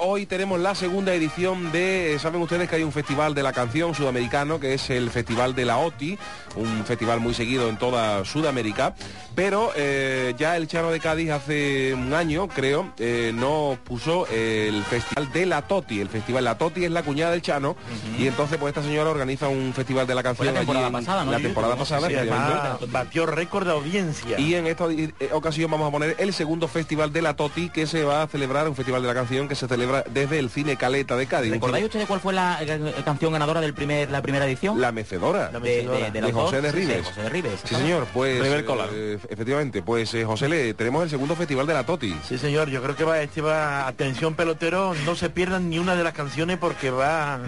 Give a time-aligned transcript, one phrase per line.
[0.00, 3.94] hoy tenemos la segunda edición de, saben ustedes que hay un festival de la canción
[3.94, 6.18] sudamericano, que es el Festival de la OTI,
[6.56, 8.94] un festival muy seguido en toda Sudamérica,
[9.34, 14.82] pero eh, ya el Chano de Cádiz hace un año, creo, eh, no puso el
[14.84, 16.00] Festival de la Toti.
[16.00, 17.76] El Festival La Toti es la cuñada del Chano,
[18.18, 21.04] y entonces pues esta señora organiza un festival de la canción la temporada allí en-
[21.04, 21.32] pasada, ¿no?
[21.32, 22.08] la temporada pasada.
[22.08, 22.58] Sí, efectivamente.
[22.58, 24.40] además, batió récord de audiencia.
[24.40, 27.86] Y en esta eh, ocasión vamos a poner el segundo festival de la Toti que
[27.86, 30.76] se va a celebrar, un festival de la canción que se celebra desde el cine
[30.76, 31.52] Caleta de Cádiz.
[31.52, 34.80] ¿Recordáis ustedes cuál fue la eh, canción ganadora del primer, la primera edición?
[34.80, 35.50] La mecedora.
[35.52, 36.10] La de, de, mecedora.
[36.10, 37.06] de de los dos, José de sí, Ribes.
[37.06, 37.60] José de Ribes.
[37.64, 41.74] Sí, señor, pues River eh, efectivamente, pues eh, José le tenemos el segundo festival de
[41.74, 42.14] la Toti.
[42.26, 45.94] Sí, señor, yo creo que va, este va, atención pelotero, no se pierdan ni una
[45.94, 47.40] de las canciones porque va,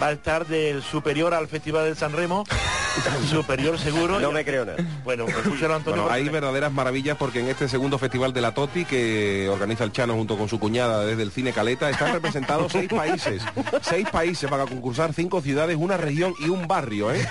[0.00, 2.44] va a estar del superior al Festival del San Remo,
[3.30, 4.20] superior seguro.
[4.20, 4.78] No me creo nada.
[5.04, 6.02] Bueno, pues escúchalo Antonio.
[6.02, 9.92] Bueno, hay verdaderas maravillas porque en este segundo festival de la Toti que organiza el
[9.92, 13.42] Chano junto con su cuñada desde el cine Caleta están representados seis países.
[13.82, 17.26] Seis países para concursar cinco ciudades, una región y un barrio, ¿eh?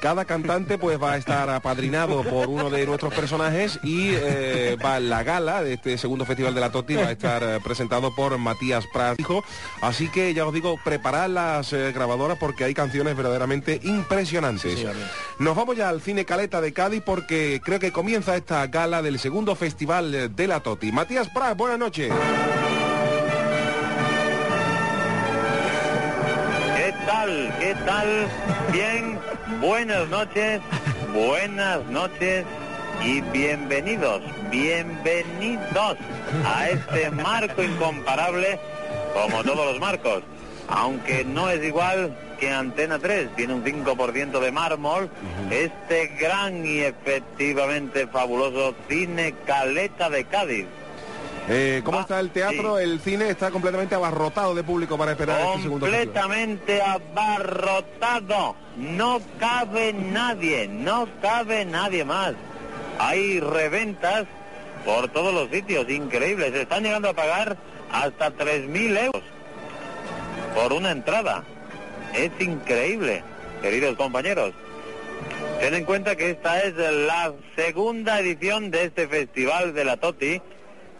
[0.00, 4.98] Cada cantante pues va a estar apadrinado por uno de nuestros personajes y eh, va
[5.00, 8.36] la gala de este segundo festival de la Toti va a estar eh, presentado por
[8.38, 9.44] Matías Prat, hijo.
[9.80, 14.78] Así que ya os digo, preparad las eh, grabadoras porque hay canciones verdaderamente impresionantes.
[14.78, 14.86] Sí.
[15.38, 19.18] Nos vamos ya al cine Caleta de Cádiz porque creo que comienza esta gala del
[19.18, 20.92] segundo festival de la Toti.
[20.92, 22.12] Matías Prat, buenas noches.
[26.76, 27.54] ¿Qué tal?
[27.58, 28.28] ¿Qué tal?
[28.72, 29.18] Bien,
[29.60, 30.60] buenas noches,
[31.12, 32.44] buenas noches
[33.04, 35.96] y bienvenidos, bienvenidos
[36.46, 38.58] a este marco incomparable
[39.12, 40.22] como todos los marcos.
[40.74, 45.10] Aunque no es igual que Antena 3, tiene un 5% de mármol,
[45.50, 50.66] este gran y efectivamente fabuloso cine Caleta de Cádiz.
[51.48, 52.78] Eh, ¿Cómo Va, está el teatro?
[52.78, 52.84] sí.
[52.84, 58.56] El cine está completamente abarrotado de público para esperar este segundo completamente abarrotado.
[58.76, 62.32] No cabe nadie, no cabe nadie más.
[62.98, 64.24] Hay reventas
[64.86, 66.54] por todos los sitios, increíbles.
[66.54, 67.58] Están llegando a pagar
[67.90, 69.22] hasta 3.000 euros
[70.54, 71.44] por una entrada.
[72.14, 73.22] Es increíble,
[73.62, 74.52] queridos compañeros.
[75.60, 80.42] Ten en cuenta que esta es la segunda edición de este festival de la Toti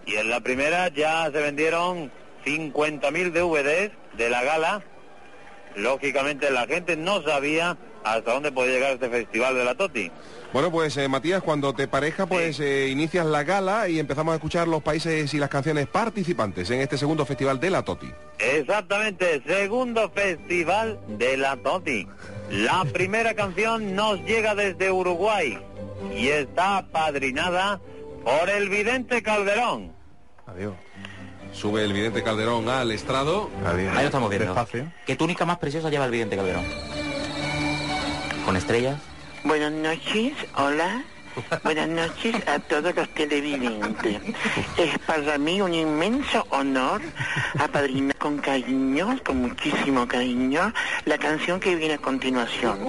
[0.07, 2.13] y en la primera ya se vendieron
[2.45, 4.83] 50.000 DVDs de la gala.
[5.75, 10.11] Lógicamente la gente no sabía hasta dónde podía llegar este festival de la Toti.
[10.53, 14.37] Bueno, pues eh, Matías, cuando te pareja, pues eh, inicias la gala y empezamos a
[14.37, 18.11] escuchar los países y las canciones participantes en este segundo festival de la Toti.
[18.39, 22.07] Exactamente, segundo festival de la Toti.
[22.51, 25.59] La primera canción nos llega desde Uruguay
[26.15, 27.81] y está apadrinada
[28.23, 29.93] por el vidente Calderón.
[30.47, 30.75] Adiós.
[31.53, 33.51] Sube el vidente Calderón al estrado.
[33.65, 33.93] Adiós.
[33.95, 34.55] Ahí lo estamos viendo.
[34.55, 34.93] Despacio.
[35.07, 36.65] ¿Qué túnica más preciosa lleva el vidente Calderón?
[38.45, 39.01] Con estrellas.
[39.45, 41.05] Buenas noches, hola.
[41.65, 44.21] Buenas noches a todos los televidentes.
[44.77, 47.01] Es para mí un inmenso honor
[47.59, 50.73] apadrinar con cariño, con muchísimo cariño,
[51.05, 52.89] la canción que viene a continuación.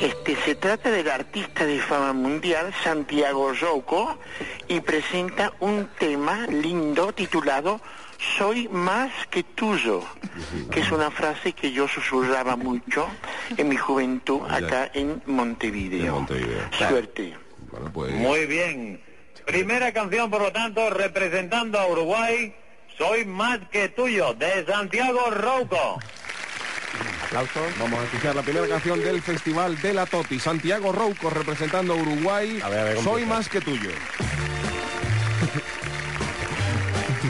[0.00, 4.18] Este se trata del artista de fama mundial Santiago Rouco
[4.66, 7.80] y presenta un tema lindo titulado
[8.36, 10.02] soy más que tuyo,
[10.70, 13.08] que es una frase que yo susurraba mucho
[13.56, 16.14] en mi juventud acá en Montevideo.
[16.14, 16.68] Montevideo.
[16.76, 17.36] Suerte.
[17.70, 18.14] Bueno, pues...
[18.14, 19.00] Muy bien.
[19.46, 22.54] Primera canción, por lo tanto, representando a Uruguay,
[22.98, 26.00] Soy más que tuyo, de Santiago Rouco.
[27.26, 27.78] Aplausos.
[27.78, 30.40] Vamos a escuchar la primera canción del Festival de la Toti.
[30.40, 32.60] Santiago Rouco representando a Uruguay.
[32.60, 33.90] A ver, a ver, ¿cómo Soy más que tuyo.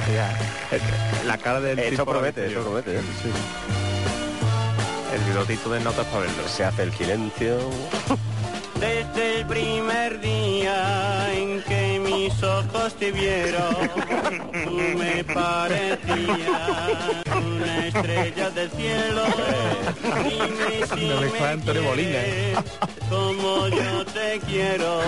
[1.27, 2.97] La cara del Eso tipo promete, eso promete.
[2.97, 3.03] ¿eh?
[5.15, 6.49] El bigotito de notas para verlo.
[6.49, 7.59] Se hace el silencio.
[8.81, 11.88] Desde el primer día en que
[12.19, 13.75] mis ojos te vieron,
[14.65, 15.99] tú me parecías
[17.37, 19.23] una estrella del cielo.
[20.25, 22.55] Dime si No me Molina, ¿eh?
[22.55, 25.01] quieres como yo te quiero.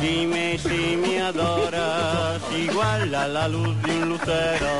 [0.00, 4.72] Dime si me adoras igual a la luz de un lucero.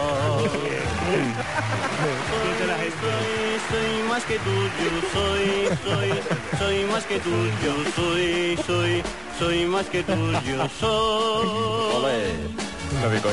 [2.28, 6.10] Soy, soy, soy más que tuyo, soy, soy,
[6.58, 9.02] soy más que tuyo, soy, soy,
[9.38, 11.48] soy más que tuyo, soy.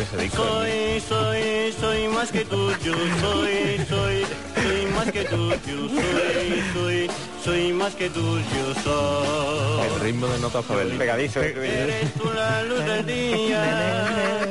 [0.01, 0.43] Ese disco.
[0.43, 4.25] Soy, soy, soy más que tuyo, soy, soy,
[4.55, 7.11] soy más que tuyo, soy, soy,
[7.43, 9.87] soy más que tuyo, soy.
[9.95, 10.97] El ritmo de notas para verlo.
[10.99, 11.41] Pegadizo.
[11.41, 11.55] ¿eh?
[11.55, 14.47] Eres tú la luz del día,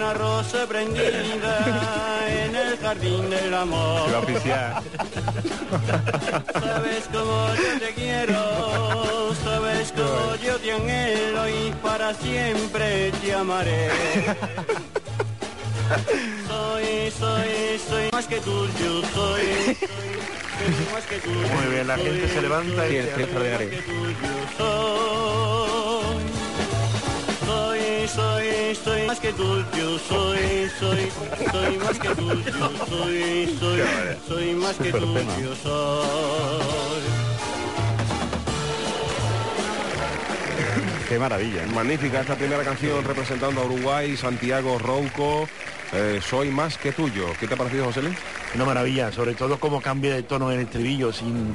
[0.00, 4.06] una rosa prendida en el jardín del amor.
[4.06, 4.82] Se va a oficiar.
[6.54, 13.90] Sabes cómo yo te quiero, sabes cómo yo te anhelo y para siempre te amaré.
[16.48, 21.46] Soy, soy, soy más que tuyo, soy, soy más que tuyo.
[21.56, 23.68] Muy bien, la gente se levanta y se es extraordinario.
[24.56, 26.39] Soy,
[28.14, 31.10] soy, soy más que tuyo, soy, soy,
[31.52, 32.52] soy más que tuyo,
[32.88, 33.82] soy, soy,
[34.28, 37.19] soy más que tuyo, soy.
[41.10, 41.64] Qué maravilla.
[41.64, 41.66] ¿eh?
[41.74, 45.48] Magnífica esta primera canción representando a Uruguay, Santiago Rouco.
[45.92, 47.26] eh, soy más que tuyo.
[47.40, 48.16] ¿Qué te ha parecido, José Luis?
[48.54, 51.52] Una maravilla, sobre todo cómo cambia de tono en el estribillo sin,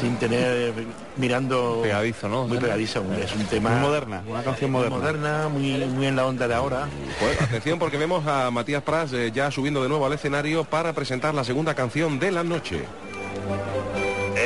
[0.00, 0.72] sin tener
[1.18, 2.46] mirando Pegadizo, ¿no?
[2.46, 3.04] muy pegadizo.
[3.22, 4.98] Es un tema Muy moderna, una canción muy moderna.
[4.98, 6.88] moderna, muy, muy en la onda de ahora.
[7.20, 10.94] Pues atención porque vemos a Matías Prats eh, ya subiendo de nuevo al escenario para
[10.94, 12.82] presentar la segunda canción de la noche.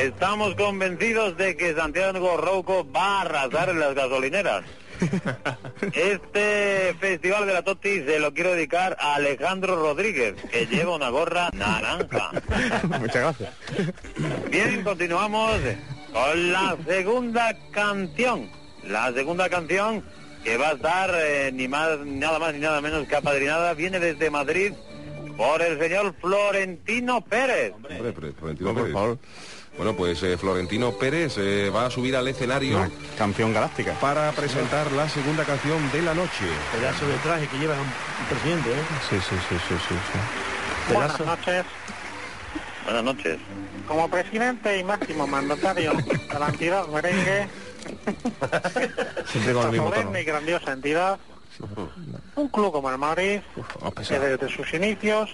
[0.00, 4.64] Estamos convencidos de que Santiago Rouco va a arrasar en las gasolineras.
[5.93, 11.11] Este festival de la Toti se lo quiero dedicar a Alejandro Rodríguez, que lleva una
[11.11, 12.31] gorra naranja.
[12.99, 13.55] Muchas gracias.
[14.50, 15.61] Bien, continuamos
[16.12, 18.50] con la segunda canción.
[18.85, 20.02] La segunda canción
[20.44, 24.00] que va a estar eh, ni más, nada más ni nada menos que apadrinada viene
[24.00, 24.73] desde Madrid
[25.37, 27.75] por el señor Florentino Pérez.
[27.75, 29.19] Hombre, por favor.
[29.76, 33.94] Bueno, pues eh, Florentino Pérez eh, va a subir al escenario Una canción galáctica.
[33.94, 36.44] para presentar la segunda canción de la noche.
[36.72, 38.82] Pedazo de traje que lleva un, un presidente, ¿eh?
[39.08, 39.94] Sí, sí, sí, sí, sí.
[39.94, 40.93] sí.
[40.93, 41.25] Pedazo.
[41.25, 41.64] noches.
[42.84, 43.38] Buenas noches.
[43.88, 47.49] Como presidente y máximo mandatario de la entidad merengue,
[49.26, 50.19] Siempre con el mismo tono.
[50.19, 51.19] y grandiosa entidad,
[52.37, 53.40] un club como el Madrid,
[54.06, 55.31] que desde sus inicios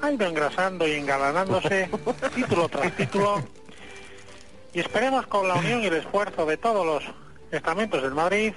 [0.00, 1.90] ha ido engrasando y engalanándose
[2.34, 3.42] título tras título,
[4.74, 7.02] y esperemos con la unión y el esfuerzo de todos los
[7.50, 8.52] estamentos del Madrid,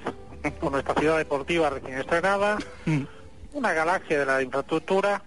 [0.60, 2.58] con nuestra ciudad deportiva recién estrenada,
[3.54, 5.22] una galaxia de la infraestructura,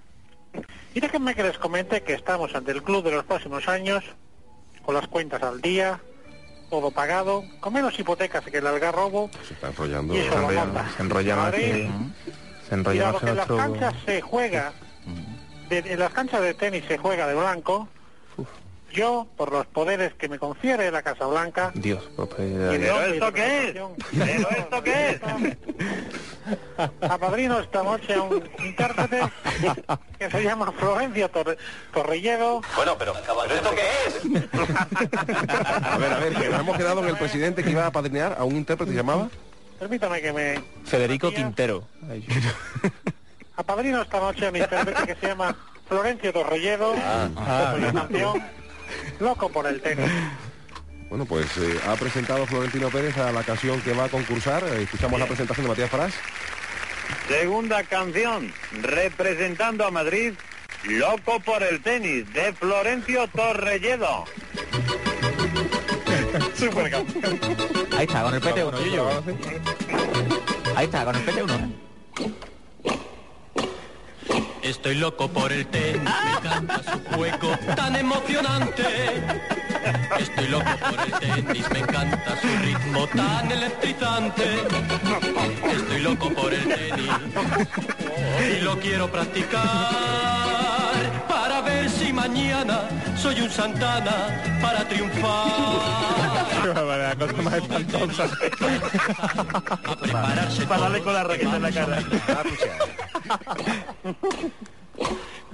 [0.94, 4.04] y déjenme que les comente que estamos ante el club de los próximos años,
[4.84, 6.00] con las cuentas al día,
[6.70, 10.14] todo pagado, con menos hipotecas que el algarrobo, Se está enrollando.
[10.14, 10.48] y eso lo.
[10.96, 11.90] Se enrolla Madrid, que...
[12.68, 14.72] Se y enrolla dado más que en las canchas se juega,
[15.68, 17.88] de- en las canchas de tenis se juega de blanco,
[18.90, 22.08] yo, por los poderes que me confiere la Casa Blanca, Dios,
[22.38, 23.72] y en ¿Pero esto qué es?
[23.72, 25.20] ¿Pero esto los qué es?
[25.22, 25.56] mexicanos,
[27.02, 29.20] Apadrino esta noche a un intérprete
[30.18, 31.56] que se llama Florencio Torre-
[31.92, 34.20] Torrelledo, Bueno, pero, ¿pero esto qué es?
[35.84, 38.36] A ver, a ver, que nos hemos quedado en el presidente que iba a padrinear
[38.38, 39.28] a un intérprete que se llamaba.
[39.78, 41.84] permítame que me Federico Matías, Quintero.
[43.56, 45.54] Apadrino esta noche a un intérprete que se llama
[45.88, 48.42] Florencio Torrelledo, ah, canción
[49.18, 50.10] Loco por el tenis.
[51.08, 54.62] Bueno, pues eh, ha presentado Florentino Pérez a la canción que va a concursar.
[54.64, 56.14] Eh, escuchamos la presentación de Matías Prats.
[57.28, 60.34] Segunda canción, representando a Madrid,
[60.84, 64.24] Loco por el tenis, de Florencio Torrelledo.
[67.96, 69.22] Ahí está, con el PT1, yo, yo.
[70.76, 71.70] Ahí está, con el PT1.
[74.70, 78.84] Estoy loco por el tenis, me encanta su juego tan emocionante.
[80.16, 84.44] Estoy loco por el tenis, me encanta su ritmo tan electrizante.
[85.72, 87.10] Estoy loco por el tenis
[88.48, 89.60] y lo quiero practicar
[91.28, 92.82] para ver si mañana
[93.16, 95.48] soy un Santana para triunfar.
[96.74, 98.24] la cosa más espantosa.
[99.84, 102.04] A prepararse Para darle con la raqueta en la cara.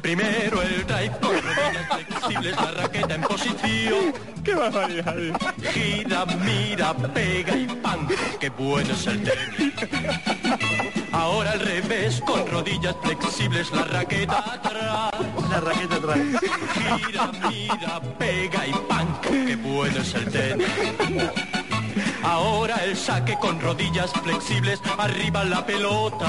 [0.02, 4.14] Primero el drive con rodillas flexibles, la raqueta en posición.
[4.44, 5.16] Qué barbaridad.
[5.72, 8.06] Gira, mira, pega y pan,
[8.38, 9.74] qué bueno es el tenis.
[11.12, 15.12] Ahora al revés, con rodillas flexibles, la raqueta atrás.
[15.50, 16.18] La raqueta atrás.
[16.74, 20.68] Gira, mira, pega y pan, qué bueno es el tenis.
[22.26, 26.26] Ahora el saque con rodillas flexibles, arriba la pelota.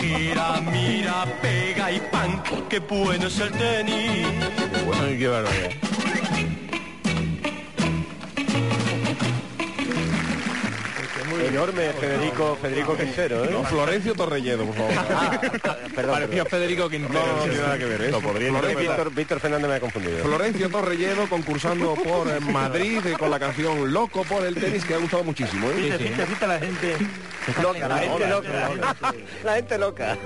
[0.00, 4.26] Gira, mira, pega y pan, qué bueno es el tenis.
[5.02, 5.70] Ay, qué barbaridad.
[11.48, 13.48] Enorme Federico, Federico Quintero, ¿eh?
[13.50, 16.10] No, Florencio Torrelledo, por favor.
[16.10, 17.20] Parecía Federico Quintero.
[17.36, 18.10] No, tiene nada que ver.
[18.10, 20.24] Lo podría Florencio, Víctor, Víctor Fernández me ha confundido.
[20.24, 24.94] Florencio Torrelledo concursando por eh, Madrid eh, con la canción Loco por el tenis que
[24.94, 25.68] ha gustado muchísimo.
[25.70, 26.16] ¿eh?
[26.40, 26.96] La gente
[27.60, 28.70] Loca, la gente loca.
[29.44, 30.16] La gente loca.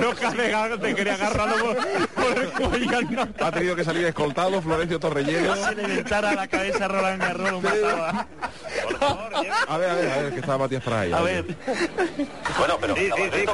[0.00, 3.28] Loca de te quería agarrarlo por, por el cuello.
[3.40, 5.54] Ha tenido que salir escoltado Florencio Torrelleno.
[5.54, 7.62] Si le inventara la cabeza a Roland Garros
[9.68, 11.12] A ver, a ver, a ver, que estaba Matías para ahí.
[11.12, 11.44] A ver,
[12.58, 12.96] Bueno, pero...
[12.96, 13.44] Sí, sí, sí.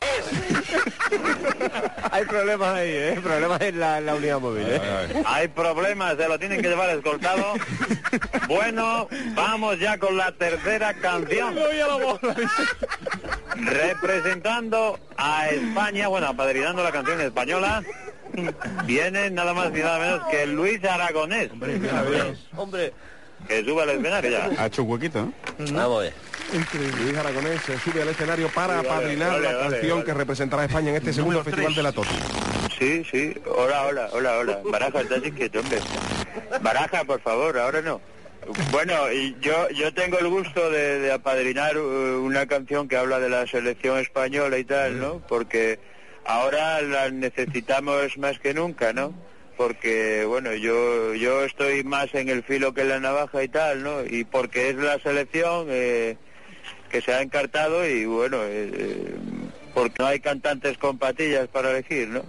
[2.10, 3.20] Hay problemas ahí, ¿eh?
[3.22, 4.80] Problemas en la, en la unidad móvil, ¿eh?
[5.26, 7.54] Hay problemas, se lo tienen que llevar escoltado.
[8.48, 11.56] Bueno, vamos ya con la tercera canción.
[13.56, 17.82] Representando a España, bueno, apadrinando la canción española,
[18.84, 21.50] viene nada más y nada menos que Luis Aragonés.
[22.56, 22.92] Hombre,
[23.48, 24.50] Que sube al escenario ya.
[24.58, 25.32] Ha hecho un huequito, ¿no?
[25.72, 26.12] vamos a ver.
[27.04, 30.04] Luis Aragonés se sube al escenario para apadrinar vale, la canción vale.
[30.04, 32.14] que representará a España en este segundo Número Festival de la Toti.
[32.78, 33.34] Sí, sí.
[33.46, 34.60] Hola, hola, hola, hola.
[34.64, 35.78] Baraja, estás inquieto, hombre.
[36.60, 38.00] Baraja, por favor, ahora no.
[38.72, 43.20] Bueno, y yo yo tengo el gusto de, de apadrinar eh, una canción que habla
[43.20, 45.20] de la selección española y tal, ¿no?
[45.28, 45.78] Porque
[46.24, 49.12] ahora la necesitamos más que nunca, ¿no?
[49.60, 53.82] Porque, bueno, yo yo estoy más en el filo que en la navaja y tal,
[53.82, 54.02] ¿no?
[54.06, 56.16] Y porque es la selección eh,
[56.90, 59.14] que se ha encartado y, bueno, eh, eh,
[59.74, 62.22] porque no hay cantantes con patillas para elegir, ¿no?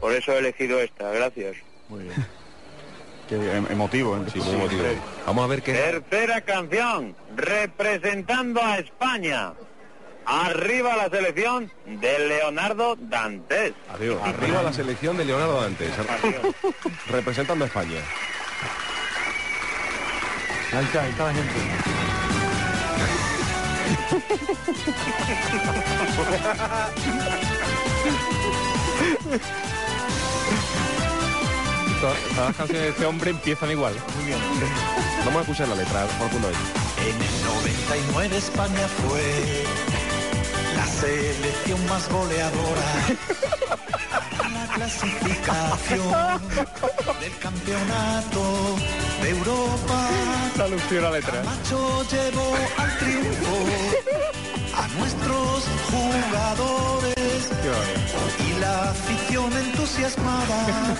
[0.00, 1.54] Por eso he elegido esta, gracias.
[3.28, 4.22] Qué em- emotivo, ¿eh?
[4.32, 4.82] Sí, muy emotivo.
[5.24, 5.74] Vamos a ver qué...
[5.74, 9.52] Tercera canción, representando a España.
[10.26, 13.72] Arriba la selección de Leonardo Dantes.
[13.92, 14.20] Adiós.
[14.22, 15.90] Arriba la selección de Leonardo Dantes.
[17.08, 18.00] Representando a España.
[20.72, 21.52] ahí está, ahí está la gente.
[32.00, 33.94] Todas, las canciones de este hombre empiezan igual.
[35.24, 36.56] Vamos a escuchar la letra por punto vez.
[36.98, 39.64] En el 99 España fue
[40.82, 42.88] la selección más goleadora.
[44.52, 46.42] La clasificación
[47.20, 48.42] del campeonato
[49.22, 49.98] de Europa.
[50.56, 51.42] La alusión a la letra.
[51.44, 53.56] Macho llevó al triunfo
[54.74, 57.42] a nuestros jugadores
[58.48, 60.96] y la afición entusiasmada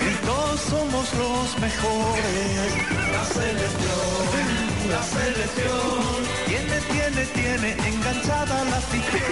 [0.00, 2.70] gritó somos los mejores.
[3.12, 4.59] La selección,
[4.90, 9.22] la selección, tiene, tiene, tiene enganchada la afición.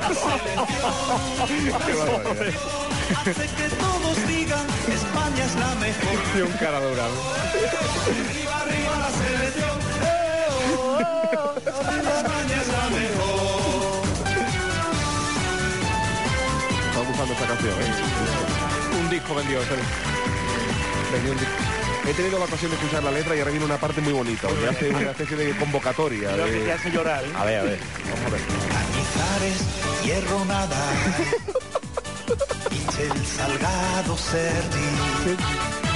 [0.00, 0.86] La selección,
[1.58, 6.18] la selección, hace que todos digan España es la mejor.
[6.36, 7.14] Y un cara dorado.
[8.04, 9.78] Arriba, arriba la selección.
[10.02, 11.54] ¡Eh, oh, oh!
[11.58, 14.04] España es la mejor.
[16.88, 17.72] Estamos buscando esta canción.
[17.72, 19.00] ¿eh?
[19.00, 19.62] Un disco vendido.
[19.64, 19.82] sorry.
[21.12, 21.87] Venía un disco.
[22.08, 24.48] He tenido la ocasión de escuchar la letra y ahora viene una parte muy bonita,
[24.48, 26.32] donde hace una especie de convocatoria.
[26.32, 26.72] Creo que te De...
[26.72, 27.22] hace llorar.
[27.22, 27.28] ¿eh?
[27.36, 28.40] A ver, a ver, vamos a ver.
[28.72, 30.86] Cañizares, Hierro Nada,
[32.70, 35.36] Michel Salgado Sergi,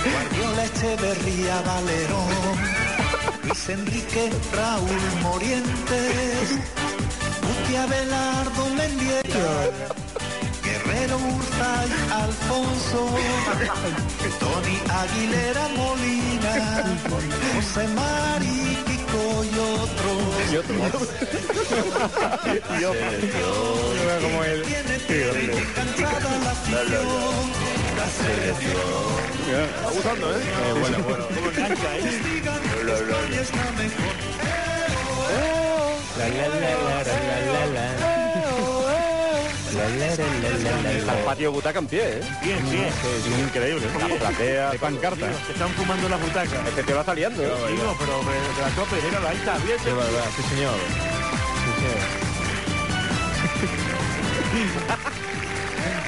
[0.04, 2.58] Guardiola Echeverría Valerón,
[3.44, 6.50] Luis Enrique Raúl Morientes,
[7.42, 9.70] Guti Abelardo Mendieta,
[11.02, 13.02] Guerrero Urzay Alfonso,
[14.38, 16.84] Tony Aguilera Molina,
[17.56, 19.46] José Mari Kiko y
[19.82, 20.20] otros.
[22.80, 24.62] Yo veo como él.
[24.62, 24.94] Tiene,
[25.58, 27.46] enganchada la afición,
[27.96, 29.22] la selección.
[29.74, 30.40] Está gustando, ¿eh?
[30.78, 31.24] bueno, bueno.
[31.34, 32.02] ¿Cómo engancha, eh?
[32.84, 32.94] La.
[36.18, 38.01] La, la, la, la, la, la, la.
[39.74, 42.20] Está el patio butaca en pie, ¿eh?
[42.42, 42.84] Bien, bien.
[42.84, 43.86] Es increíble.
[43.98, 44.70] La platea.
[44.70, 45.32] De pancarta.
[45.46, 46.66] Se están fumando las butacas.
[46.68, 47.50] Este te va saliendo, ¿eh?
[47.70, 49.78] Digo, pero de, la tope, míralo, ahí está, bien.
[49.78, 50.04] Sí señor.
[50.36, 50.74] Sí, señor.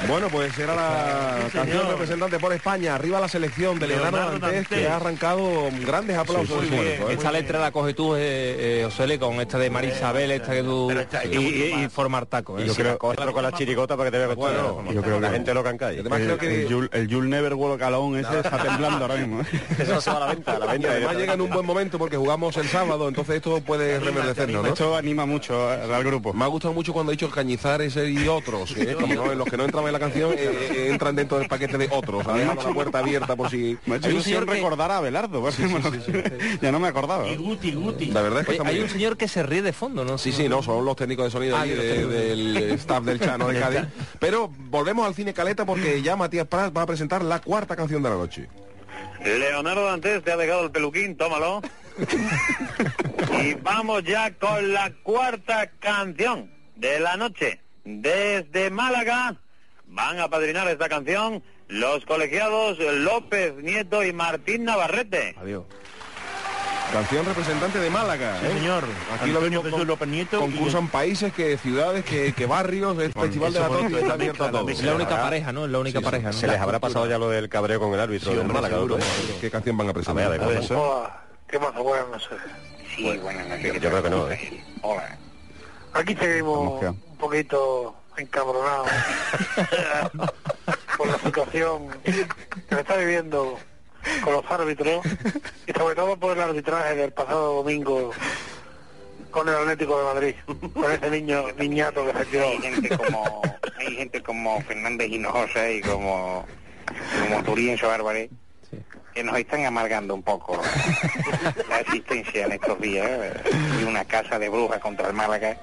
[0.07, 4.39] Bueno, pues era la Sí, canción representante por España, arriba la selección de Leonardo, Leonardo
[4.39, 7.13] Dantes, que ha arrancado grandes aplausos Sí, momento, ¿eh?
[7.13, 10.91] Esta letra la coges tú, eh, eh, Osele, con esta de Marisabel, esta que tú...
[10.91, 12.59] Esta- y, y, y formar taco.
[12.59, 12.65] ¿eh?
[12.65, 15.31] Yo creo que con la chiricota para que te vea Bueno, yo creo que la
[15.31, 15.99] gente loca en Y calle.
[16.01, 19.41] además creo que El, Jul- Never Walk Alone ese está temblando ahora mismo.
[19.41, 19.45] ¿eh?
[19.79, 20.91] Eso se va a la venta, a la y venta.
[20.91, 24.69] además llega en un buen momento porque jugamos el sábado, entonces esto puede reverdecernos, ¿no?
[24.69, 26.33] Esto anima mucho al grupo.
[26.33, 28.95] Me ha gustado mucho cuando ha dicho Cañizares y otros, ¿eh?
[28.99, 31.77] como no, los que no entraban en la canción eh, eh, entran dentro del paquete
[31.77, 33.77] de otros, ha dejado la puerta abierta por si...
[33.85, 35.43] Me ha hecho ilusión recordar a Abelardo.
[36.61, 37.27] ya no me acordaba.
[37.27, 38.05] Y Guti, Guti.
[38.07, 38.93] La verdad es que Oye, está muy hay un bien.
[38.93, 40.17] señor que se ríe de fondo, ¿no?
[40.17, 42.13] Sí, sí, no, son los técnicos de sonido Ah, de- técnicos.
[42.13, 43.81] del staff del Chano de Cádiz.
[44.19, 48.03] Pero volvemos al cine Caleta porque ya Matías Prats va a presentar la cuarta canción
[48.03, 48.49] de la noche.
[49.23, 51.61] Leonardo Dantes te ha dejado el peluquín, tómalo.
[53.41, 57.59] Y vamos ya con la cuarta canción de la noche.
[57.83, 59.35] Desde Málaga
[59.95, 65.35] van a padrinar esta canción los colegiados López Nieto y Martín Navarrete.
[65.41, 65.63] Adiós.
[66.93, 68.49] Canción representante de Málaga, Sí, ¿eh?
[68.53, 68.83] señor.
[69.19, 73.11] Aquí lo vemos Jesús con- López Nieto concursan países, que ciudades, que, que barrios, el
[73.11, 73.67] Festival de la
[73.99, 74.69] está abierto a todos.
[74.69, 75.65] Es la única pareja, ¿no?
[75.65, 76.33] Es la única pareja, ¿no?
[76.33, 78.75] Se les habrá pasado ya lo del cabreo con el árbitro Sí, hombre, Málaga.
[78.75, 78.97] seguro.
[78.99, 79.03] ¿no?
[79.41, 80.25] ¿Qué canción van a A ver, presentar?
[80.25, 80.77] a ver, ¿Puede ser?
[80.77, 81.79] Hola, ¿qué pasa?
[81.79, 82.37] Buenas noches.
[82.95, 83.73] Sí, buenas noches.
[83.81, 84.63] Yo creo que no, ¿eh?
[84.83, 85.17] Hola.
[85.93, 88.87] Aquí seguimos un poquito encabronados
[90.97, 93.57] por la situación que se está viviendo
[94.23, 95.05] con los árbitros
[95.67, 98.11] y sobre todo por el arbitraje del pasado domingo
[99.31, 100.35] con el Atlético de Madrid,
[100.73, 102.45] con ese niño niñato que se tiró.
[102.45, 103.41] Hay gente como,
[103.77, 106.45] hay gente como Fernández Hinojosa y como,
[107.27, 108.29] como Turienzo Álvarez
[109.15, 110.61] que nos están amargando un poco
[111.69, 113.33] la existencia en estos días eh,
[113.79, 115.57] y una casa de brujas contra el Málaga.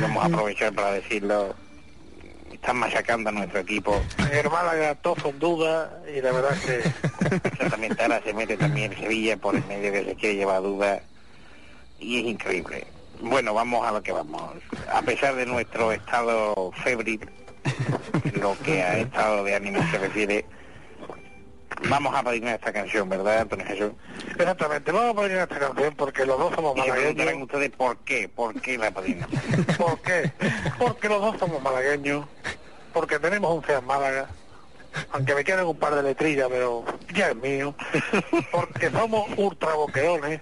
[0.00, 1.54] Vamos a aprovechar para decirlo.
[2.50, 4.02] Están machacando a nuestro equipo.
[4.32, 9.36] El Málaga todo en duda y la verdad que Exactamente, ahora se mete también Sevilla
[9.36, 11.02] por el medio que se quiere llevar duda
[11.98, 12.86] y es increíble.
[13.20, 14.54] Bueno, vamos a lo que vamos.
[14.90, 17.20] A pesar de nuestro estado febril,
[18.40, 20.44] lo que a estado de ánimo se refiere,
[21.88, 23.92] vamos a padrinar esta canción, ¿verdad, Antonio Jesús?
[24.38, 27.42] exactamente, vamos a poner esta canción porque los dos somos Y malagueños.
[27.42, 29.36] ustedes por qué, por qué la padrinamos.
[29.78, 30.32] ¿Por qué?
[30.78, 32.26] Porque los dos somos malagueños,
[32.92, 34.28] porque tenemos un FEA en Málaga,
[35.12, 37.74] aunque me quedan un par de letrillas, pero ya es mío,
[38.50, 40.40] porque somos ultraboqueones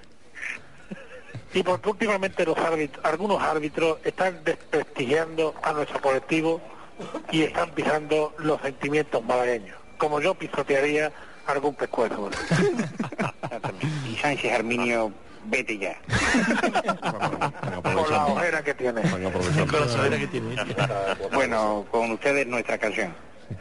[1.53, 6.61] y porque últimamente los árbitros, algunos árbitros están desprestigiando a nuestro colectivo
[7.31, 11.13] y están pisando los sentimientos malagueños, como yo pisotearía
[11.47, 12.31] algún pescuezo.
[14.09, 15.13] Y Sánchez Arminio,
[15.47, 15.97] vete ya.
[17.83, 19.03] Con la ojera que tiene.
[19.03, 20.57] Con la sudadera que tiene.
[21.33, 23.15] Bueno, con ustedes nuestra canción.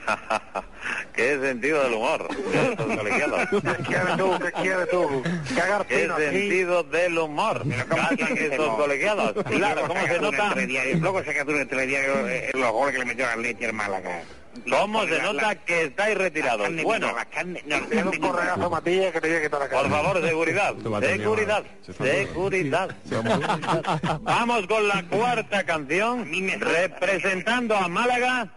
[1.14, 2.28] Qué sentido del humor.
[2.30, 4.40] ¿Qué quieres tú?
[4.40, 5.24] ¿Qué quieres tú?
[5.56, 6.24] Cagar Qué pino aquí.
[6.26, 7.64] sentido del humor.
[7.90, 9.34] Cazan estos colegiados.
[9.44, 10.56] Claro, ¿cómo se nota?
[11.00, 13.74] Luego se captura en el telediario eh, los goles que le metió a Leche al
[13.74, 14.22] Málaga.
[14.70, 16.62] ¿Cómo se La- la- nota que estáis retirados?
[16.64, 17.78] carne, Bueno, carne, no,
[18.12, 19.82] un correazo Matías que te voy a quitar la cara.
[19.84, 20.74] por favor, seguridad.
[21.02, 21.64] Seguridad.
[21.86, 22.96] Seguridad.
[24.22, 26.28] Vamos con la cuarta canción,
[26.60, 28.48] representando a Málaga,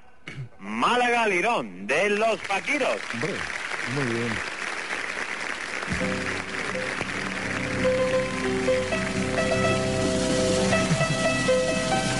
[0.58, 2.96] Málaga Lirón, de los Paquiros.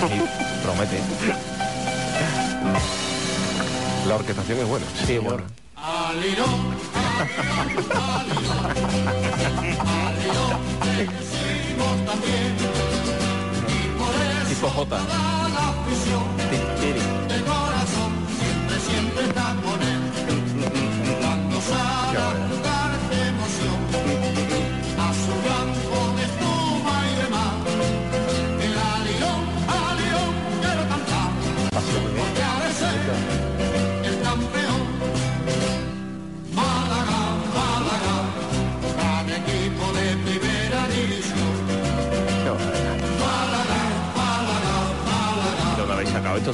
[0.08, 1.55] Y promete.
[4.08, 4.86] La orquestación es buena.
[5.04, 5.42] Sí, bueno.
[14.48, 14.98] Tipo J.
[46.36, 46.52] esto?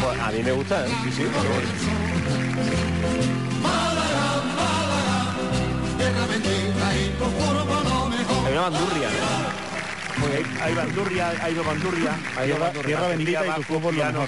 [0.00, 0.90] Pues a mí me gusta, ¿eh?
[1.04, 1.22] Sí, sí.
[8.44, 9.71] Hay una bandurria, Pues
[10.26, 12.18] hay, hay bandurria, hay bandurria.
[12.36, 12.52] Hay
[12.84, 13.96] tierra, bendita y tu fútbol.
[13.96, 14.22] ¿no?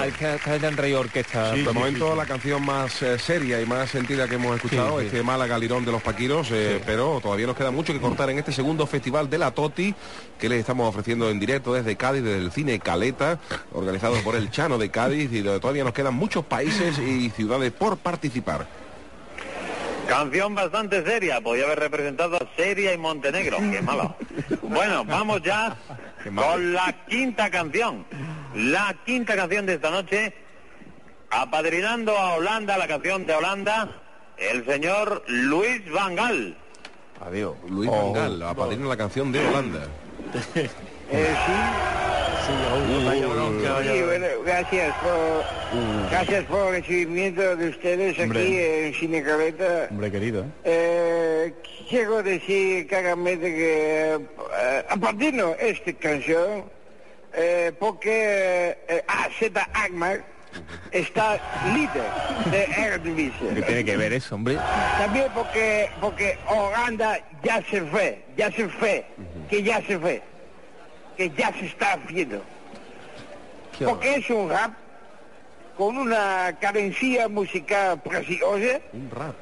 [0.00, 1.52] Hay que que orquesta.
[1.52, 5.06] De momento la canción más eh, seria y más sentida que hemos escuchado, sí.
[5.06, 8.38] este Málaga Lirón de los Paquiros, eh, pero todavía nos queda mucho que cortar en
[8.38, 9.94] este segundo festival de la Toti
[10.38, 13.38] que les estamos ofreciendo en directo desde Cádiz, desde el cine Caleta,
[13.72, 17.96] organizado por el Chano de Cádiz y todavía nos quedan muchos países y ciudades por
[17.96, 18.85] participar.
[20.08, 24.14] Canción bastante seria, podía haber representado a Seria y Montenegro, qué malo.
[24.62, 25.76] Bueno, vamos ya
[26.34, 28.06] con la quinta canción.
[28.54, 30.32] La quinta canción de esta noche,
[31.30, 33.90] apadrinando a Holanda, la canción de Holanda,
[34.36, 36.56] el señor Luis Van Gaal.
[37.20, 37.56] Adiós.
[37.68, 39.88] Luis Van Gaal, apadrina la canción de Holanda.
[40.54, 40.68] Sí,
[44.04, 49.88] bueno, gracias por, gracias por el recibimiento de ustedes aquí en Cine Caleta.
[49.90, 51.52] Hombre querido, ¿eh?
[51.88, 56.64] Quiero decir claramente que eh, apadrino esta canción
[57.32, 60.24] eh, porque eh, AZ Agmar
[60.90, 61.38] está
[61.74, 63.54] líder de Eredivisie.
[63.54, 64.56] ¿Qué tiene que ver eso, hombre?
[64.98, 69.04] También porque, porque Holanda ya se fue, ya se fue,
[69.50, 70.22] que ya se fue,
[71.16, 72.42] que ya se está haciendo.
[73.84, 74.72] Porque es un rap
[75.76, 79.34] con una cadencia musical preciosa Un rap.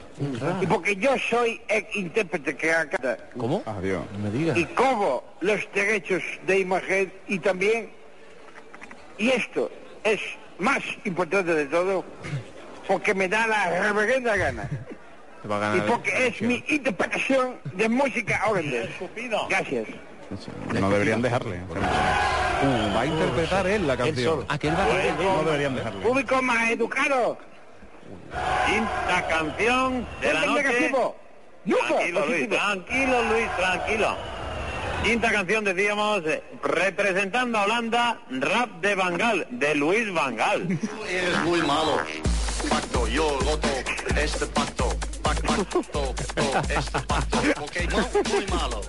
[0.60, 3.62] y porque yo soy el intérprete que canta ¿Cómo?
[3.66, 4.02] Adiós.
[4.12, 4.56] No me digas.
[4.56, 7.88] y cobro los derechos de imagen y también,
[9.16, 9.70] y esto
[10.02, 10.20] es
[10.58, 12.04] más importante de todo,
[12.88, 14.68] porque me da la reverenda gana.
[15.42, 18.88] Te va a Y porque es mi interpretación de música holandesa.
[19.48, 19.86] Gracias.
[20.80, 21.60] No deberían dejarle.
[21.60, 24.44] Uh, va a interpretar él la canción.
[24.48, 24.86] Aquel va
[25.22, 26.00] No deberían dejarle.
[26.00, 27.38] Público más educado.
[28.66, 30.90] Quinta canción de la ¿Dónde noche.
[31.64, 34.16] Tranquilo, Luis, tranquilo, Luis, tranquilo.
[35.02, 40.66] Quinta canción, decíamos, eh, representando a Holanda, rap de Bangal, de Luis Bangal.
[41.08, 41.98] Eres muy malo.
[42.68, 43.68] Pacto, yo roto
[44.16, 44.96] este pacto.
[45.54, 47.38] Pac, pacto, to, pacto.
[47.62, 48.80] Ok, mu- muy malo.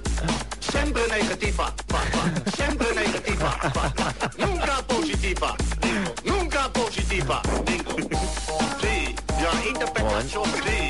[0.60, 1.72] Siempre negativa,
[2.58, 3.60] siempre negativa,
[4.38, 7.96] nunca positiva, digo, nunca positiva, digo.
[8.82, 10.90] Sí, la interpretación, sí.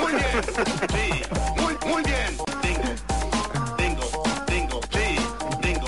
[0.00, 0.42] Muy bien,
[0.94, 1.06] sí,
[1.60, 2.94] muy, muy bien, digo.
[3.76, 5.16] Dingo, dingo, sí,
[5.62, 5.80] ding,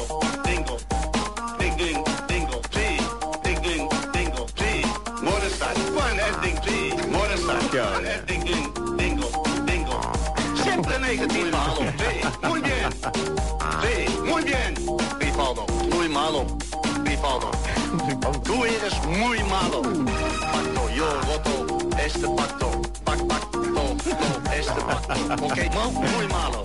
[1.78, 2.98] ding, dingo, sí,
[3.44, 4.82] dingo, sí.
[8.26, 8.33] Sí,
[12.42, 12.90] muy bien,
[13.82, 14.74] sí, muy bien.
[15.18, 16.44] Bifaldo, muy malo,
[17.02, 17.50] Bifaldo.
[18.44, 19.82] Tú eres muy malo.
[19.82, 23.96] Pacto, yo roto este pacto, pac, pacto, to,
[24.52, 26.62] este pacto, ok, mu- muy malo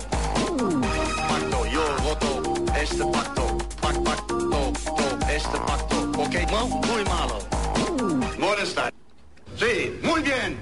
[1.28, 4.72] pacto, yo roto este pacto, pac, pacto, to,
[5.30, 7.38] este pacto, ok, mu- muy malo.
[8.38, 8.90] Modesta.
[9.56, 10.58] Sí, muy bien.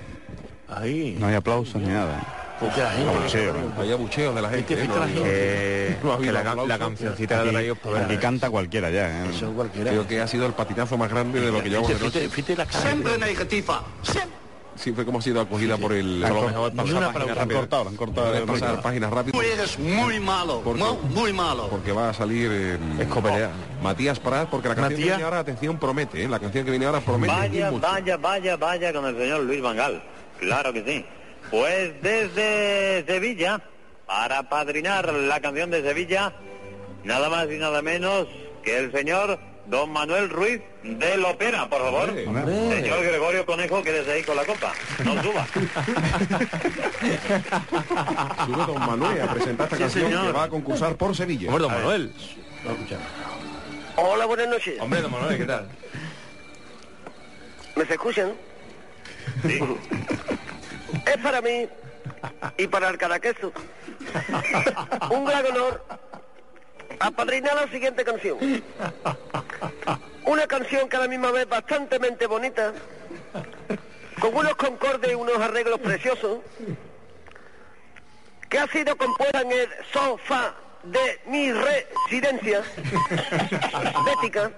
[0.68, 1.16] Ahí.
[1.18, 2.20] No hay aplausos ni nada.
[2.60, 3.54] Porque la gente- Abucheo.
[3.80, 4.74] Hay abucheos de la gente.
[4.74, 4.88] ¿eh?
[4.88, 5.22] la gente.
[5.22, 6.68] Que, No la, aplausos.
[6.68, 9.24] la cancioncita la Aquí, traído por aquí canta cualquiera ya.
[9.24, 9.30] ¿eh?
[9.30, 9.90] Eso cualquiera.
[9.90, 12.28] Creo que ha sido el patinazo más grande de lo que llevamos de Fíjate, noche.
[12.34, 12.80] fíjate la cara.
[12.80, 13.84] Siempre negativa.
[14.02, 14.38] Siempre.
[14.74, 16.22] Siempre como ha sido acogida por el...
[16.24, 18.46] A lo mejor pasar cortado, han cortado.
[18.46, 20.62] Pasar páginas rápidas Tú eres muy malo.
[21.12, 21.66] Muy malo.
[21.68, 23.50] porque va a salir eh, Escopelea.
[23.82, 26.28] Matías Prat, porque la canción que viene ahora, atención, promete, ¿eh?
[26.28, 27.32] la canción que viene ahora promete.
[27.34, 30.00] Vaya, vaya, vaya, vaya con el señor Luis Vangal.
[30.38, 31.04] Claro que sí.
[31.50, 33.60] Pues desde Sevilla,
[34.06, 36.32] para padrinar la canción de Sevilla,
[37.04, 38.26] nada más y nada menos
[38.62, 42.10] que el señor Don Manuel Ruiz del Opera, por favor.
[42.26, 42.70] Hombre.
[42.80, 44.72] Señor Gregorio Conejo, quédese ahí con la copa.
[45.04, 45.46] No suba.
[48.46, 50.26] Sube Don Manuel a presentar esta Sí, canción señor.
[50.26, 51.48] que va a concursar por Sevilla.
[51.48, 52.12] Hombre, don Manuel.
[53.96, 54.80] Hola, buenas noches.
[54.80, 55.68] Hombre, don Manuel, ¿qué tal?
[57.76, 58.32] ¿Me se escuchan?
[59.46, 59.60] Sí.
[61.06, 61.68] Es para mí
[62.56, 63.52] y para el caraqueso
[65.10, 65.84] un gran honor
[67.00, 68.38] apadrinar la siguiente canción.
[70.24, 72.72] Una canción que a la misma vez bastante bonita,
[74.20, 76.40] con unos concordes y unos arreglos preciosos,
[78.48, 82.62] que ha sido compuesta en el sofá de mi residencia
[84.04, 84.50] bética,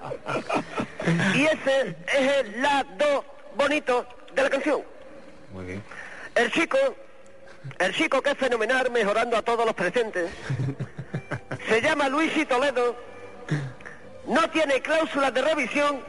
[1.34, 3.24] y ese es el lado
[3.56, 4.82] bonito de la canción.
[5.52, 5.82] Muy bien.
[6.40, 6.78] El chico,
[7.78, 10.30] el chico que es fenomenal, mejorando a todos los presentes,
[11.68, 12.96] se llama Luis y Toledo,
[14.26, 16.00] no tiene cláusulas de revisión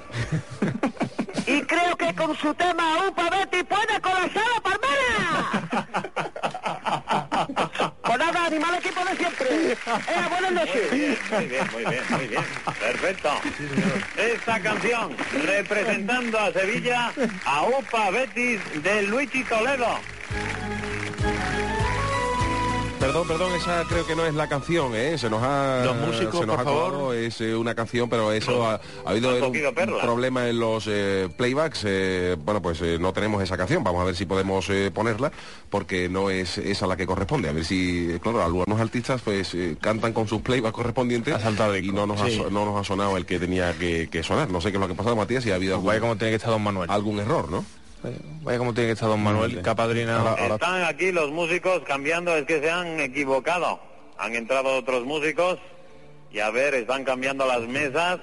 [1.46, 5.92] y creo que con su tema Upa Betty puede colapsar la palmera.
[8.04, 9.48] Pues nada, animal equipo de siempre.
[9.72, 9.78] Eh,
[10.30, 10.92] buenas noches.
[11.32, 12.44] Muy bien, muy bien, muy bien.
[12.80, 13.30] Perfecto.
[14.16, 15.16] Esta canción
[15.46, 17.12] representando a Sevilla
[17.46, 20.00] a Upa Betis de Luigi Toledo.
[23.12, 25.18] Perdón, perdón, esa creo que no es la canción, ¿eh?
[25.18, 27.16] Se nos ha, Los músicos, se nos por ha colado, favor.
[27.16, 30.00] es eh, una canción, pero eso ha, ha habido un, perlas.
[30.02, 31.82] problema en los eh, playbacks.
[31.86, 33.84] eh, bueno, pues eh, no tenemos esa canción.
[33.84, 35.30] Vamos a ver si podemos eh, ponerla,
[35.70, 37.50] porque no es esa la que corresponde.
[37.50, 41.36] A ver si, claro, algunos artistas pues eh, cantan con sus playbacks correspondientes
[41.82, 42.38] y no nos, ha, Sí.
[42.38, 44.50] so- no nos ha sonado el que tenía que, que sonar.
[44.50, 46.16] No sé qué es lo que ha pasado, Matías, si ha habido algún, Vaya como
[46.16, 46.90] tiene que estar don Manuel.
[46.90, 47.66] algún error, ¿no?
[48.44, 50.36] Vaya como tiene que estar don Manuel, padrinado.
[50.38, 53.80] Están aquí los músicos cambiando, es que se han equivocado.
[54.18, 55.60] Han entrado otros músicos
[56.32, 58.20] y a ver, están cambiando las mesas.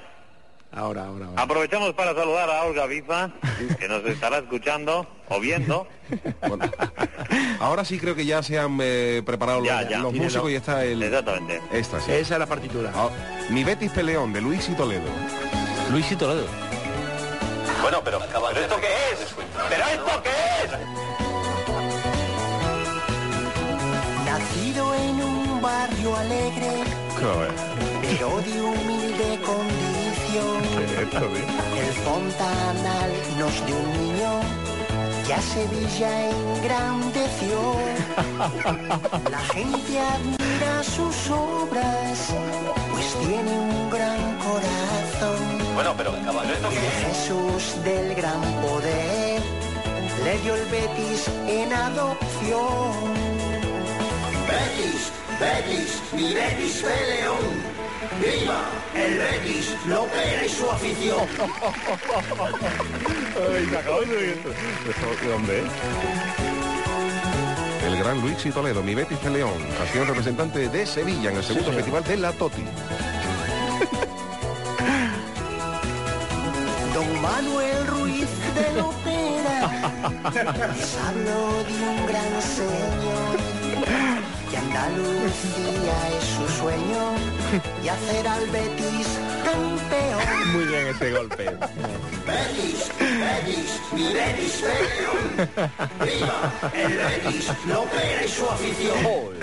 [0.70, 1.42] Ahora, ahora, ahora.
[1.42, 3.30] Aprovechamos para saludar a Olga Biza,
[3.78, 5.88] que nos estará escuchando o viendo.
[6.46, 6.70] Bueno,
[7.60, 9.98] ahora sí creo que ya se han eh, preparado Ya, los, ya.
[10.00, 11.02] los músicos lo- y está el...
[11.02, 11.62] Exactamente.
[11.72, 12.12] Esta, sí.
[12.12, 12.92] Esa es la partitura.
[12.94, 13.08] Ah,
[13.50, 15.08] Mi Betis Peleón, de Luis y Toledo.
[15.90, 16.46] Luis y Toledo.
[17.82, 19.34] Bueno, pero, ¿pero esto qué es?
[19.68, 20.30] ¿Pero esto qué
[20.64, 20.70] es?
[24.24, 26.84] Nacido en un barrio alegre,
[28.02, 30.58] pero de humilde condición,
[31.78, 34.40] el Fontanal nos dio un niño
[35.26, 37.58] que a Sevilla engrandeció.
[39.30, 42.34] La gente admira sus obras,
[42.90, 45.57] pues tiene un gran corazón.
[45.78, 46.76] Bueno, pero, ¿pero esto Y?
[47.06, 49.40] Jesús del gran poder
[50.24, 53.14] le dio el Betis en adopción.
[54.48, 57.38] Betis, Betis, mi Betis fue León.
[58.20, 58.60] ¡Viva
[58.92, 61.28] el Betis, Lopera y su afición!
[65.22, 65.66] ¿De dónde es?
[67.86, 71.70] El gran Luigi Toledo, mi Betis de León, canción representante de Sevilla en el segundo
[71.70, 72.64] festival de La Toti.
[77.30, 79.60] Manuel Ruiz de Lopera
[80.74, 83.36] les habló de un gran señor
[84.50, 87.04] que Andalucía es su sueño
[87.84, 89.08] y hacer al Betis
[89.44, 90.52] campeón.
[90.52, 91.50] Muy bien ese golpe.
[92.28, 94.64] Betis, Betis, mi Betis.
[96.04, 99.34] ¡Viva el Betis, Lopera y su afición!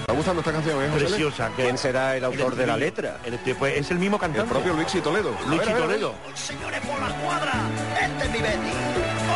[0.00, 1.04] ¿Está gustando esta canción, eh, José?
[1.06, 1.50] Preciosa.
[1.54, 3.18] ¿Quién será el autor de la letra?
[3.24, 4.50] El- pues, es el mismo El cantante.
[4.52, 5.34] propio Luigi Toledo.
[5.46, 5.76] Luigi ver.
[5.82, 6.14] Toledo.
[6.34, 7.52] Señores por la cuadra,
[8.00, 8.74] este es mi Betis.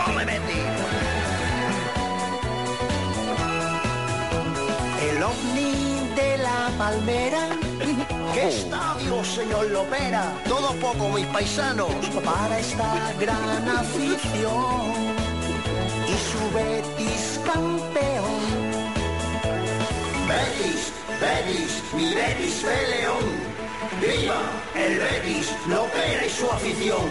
[0.08, 0.66] ¡Ole Betis!
[5.10, 5.85] El ovni
[6.16, 7.48] de la palmera
[8.34, 10.32] ¡Qué estadio, señor Lopera!
[10.48, 11.90] Todo poco, mis paisanos.
[12.24, 15.16] para esta gran afición
[16.12, 18.36] y su Betis campeón.
[20.28, 23.26] Betis, Betis, mi Betis León.
[24.00, 24.40] ¡Viva
[24.74, 27.08] el Betis, Lopera y su afición!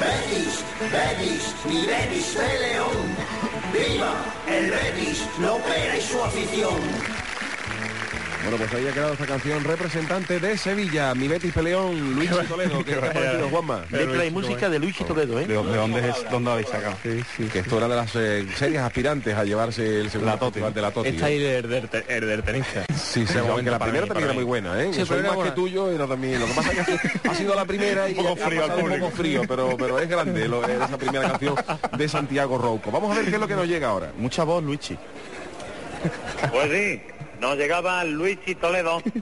[0.00, 2.98] Betis, Betis, mi Betis León.
[3.72, 4.12] ¡Viva
[4.48, 7.21] el Betis, Lopera y su afición!
[8.42, 12.78] Bueno, pues ahí ha quedado esta canción representante de Sevilla, mi Betis Peleón, Luigi Toledo.
[12.84, 13.84] ¿Qué te ha parecido, Juanma?
[13.90, 15.46] Letra y música de Luigi Toledo, ¿eh?
[15.46, 16.96] ¿De, de dónde es dónde habéis sacado?
[17.02, 20.60] Que esto era de las eh, series aspirantes a llevarse el segundo La Toti.
[20.60, 21.08] de la Toti.
[21.10, 22.84] Esta y el del, el del tenista.
[22.96, 24.90] Sí, sí, aunque la primera mí, también era muy buena, ¿eh?
[24.92, 25.54] Sí, era más que buena.
[25.54, 26.40] tuyo era también.
[26.40, 26.86] Lo que pasa es
[27.20, 30.08] que ha sido la primera y Un poco frío un poco frío, pero, pero es
[30.08, 31.54] grande lo, esa primera canción
[31.96, 32.90] de Santiago Rouco.
[32.90, 34.10] Vamos a ver qué es lo que nos llega ahora.
[34.18, 34.98] Mucha voz, Luigi.
[36.50, 37.00] Pues sí,
[37.42, 39.02] nos llegaba Luigi Toledo.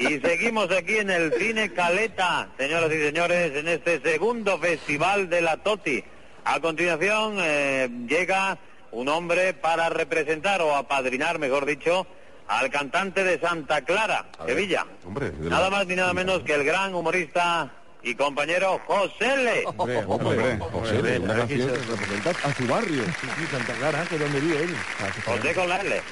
[0.00, 5.40] Y seguimos aquí en el Cine Caleta, señoras y señores, en este segundo festival de
[5.40, 6.02] la Toti.
[6.44, 8.58] A continuación eh, llega
[8.90, 12.04] un hombre para representar o apadrinar, mejor dicho,
[12.48, 14.86] al cantante de Santa Clara, Sevilla.
[15.06, 17.70] Hombre, de Nada más ni nada menos que el gran humorista
[18.08, 19.64] y compañero José L.
[19.76, 23.02] Hombre, hombre, José, Hombre, una canción se- que representa a su barrio.
[23.04, 24.76] Sí, Santa Clara, que es donde vive él.
[25.24, 25.96] José con la L.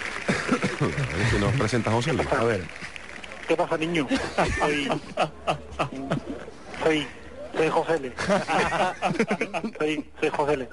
[0.80, 2.12] A ver si nos presenta José.
[2.12, 2.32] Luis.
[2.32, 2.60] A ver.
[3.48, 4.06] ¿Qué pasa, niño?
[4.58, 4.88] Soy...
[6.82, 7.06] Soy...
[7.56, 8.12] Soy José L.
[9.78, 10.68] Soy, soy José L.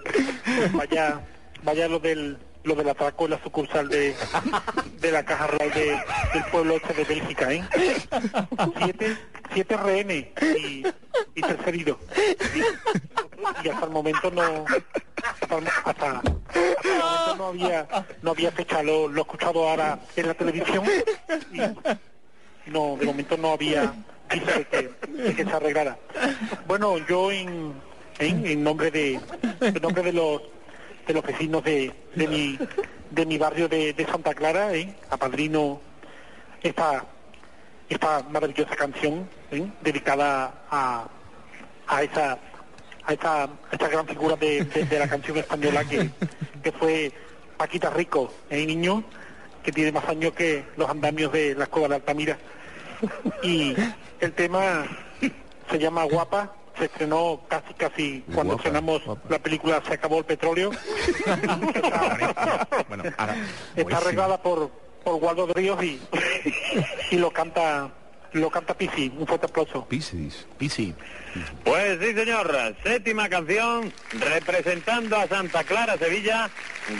[0.74, 1.22] Vaya,
[1.64, 4.16] vaya lo del lo del atraco en la sucursal de,
[5.02, 6.00] de la Caja Rural de,
[6.34, 7.62] del pueblo este de Bélgica, ¿eh?
[8.82, 9.18] Siete,
[9.54, 10.86] siete rehenes y,
[11.36, 11.97] y tres heridos.
[12.56, 14.65] Y, y hasta el momento no...
[15.41, 16.21] Hasta, hasta,
[16.54, 17.88] el momento no había,
[18.21, 20.84] no había fecha, lo, he escuchado ahora en la televisión
[21.52, 23.93] y no, de momento no había
[24.30, 25.97] visto de que, que se arreglara.
[26.67, 27.73] Bueno, yo en,
[28.19, 29.19] en, en nombre de
[29.62, 30.41] en nombre de los
[31.08, 32.60] de los vecinos de, de mi
[33.12, 34.95] de mi barrio de, de Santa Clara, ¿eh?
[35.10, 35.80] apadrino
[36.62, 37.06] esta
[37.93, 39.65] esta maravillosa canción ¿eh?
[39.82, 41.08] dedicada a,
[41.88, 42.38] a esa
[43.06, 46.10] a esta, a esta gran figura de, de- de la canción española que,
[46.63, 47.12] que fue
[47.58, 49.03] Paquita Rico, el niño
[49.62, 52.38] que tiene más años que los andamios de la escuela de Altamira.
[53.41, 53.75] Y
[54.21, 54.86] el tema
[55.69, 60.25] se llama Guapa, se estrenó casi casi cuando Guapa, estrenamos la película Se acabó el
[60.25, 60.71] petróleo.
[62.88, 63.36] Bueno, ahora.
[63.75, 64.71] Está arreglada por,
[65.04, 66.00] por Waldo de Ríos y,
[67.12, 67.92] y lo canta
[68.34, 69.12] lo canta Pisi.
[69.18, 69.86] Un fuerte aplauso.
[69.88, 70.48] Piscis.
[70.58, 70.94] Pisi.
[71.63, 72.76] Pues sí, señor.
[72.84, 76.50] Séptima canción representando a Santa Clara, Sevilla,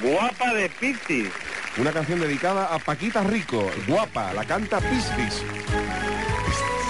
[0.02, 1.30] Guapa de Piscis.
[1.78, 5.44] Una canción dedicada a Paquita Rico, guapa, la canta Piscis.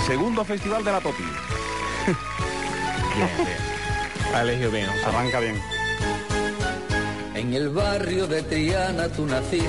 [0.06, 1.24] Segundo festival de la Toti.
[3.16, 4.34] Bien, bien.
[4.34, 4.90] Ha elegido bien.
[5.06, 5.56] Arranca bien.
[7.36, 9.66] En el barrio de Triana tú naciste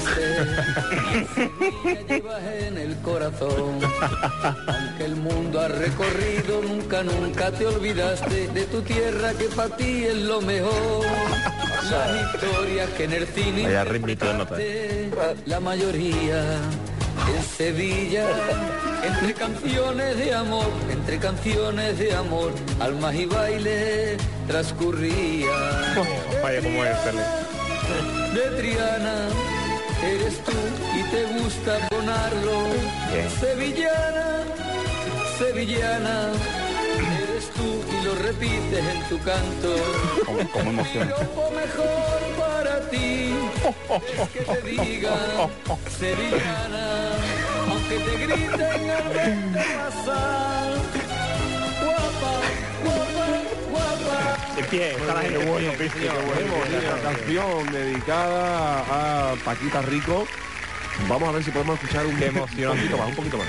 [2.09, 3.81] y llevas en el corazón.
[4.67, 10.05] Aunque el mundo ha recorrido, nunca, nunca te olvidaste de tu tierra que para ti
[10.05, 11.05] es lo mejor.
[11.91, 13.85] Las historias que en el cine Vaya
[15.47, 16.43] la mayoría
[17.29, 18.27] en Sevilla,
[19.03, 25.47] entre canciones de amor, entre canciones de amor, almas y baile transcurría.
[26.43, 27.23] Vaya como es, Tele.
[28.35, 29.17] De Triana
[30.03, 30.53] eres tú
[30.99, 32.69] y te gusta bonarlo.
[33.41, 34.43] Sevillana,
[35.39, 36.33] sevillana,
[37.23, 39.75] eres tú y lo repites en tu canto.
[40.25, 41.09] Como, como emoción.
[41.09, 43.35] Lo mejor para ti
[44.21, 45.51] es que te digan
[45.99, 47.11] sevillana,
[47.71, 50.75] aunque te griten al verte pasar.
[51.83, 52.33] Guapa,
[52.85, 53.27] guapa,
[53.71, 54.57] guapa.
[54.57, 60.27] De pie, está la gente bueno, pie, qué canción dedicada a Paquita Rico.
[61.09, 63.47] Vamos a ver si podemos escuchar un, poquito más, un poquito más.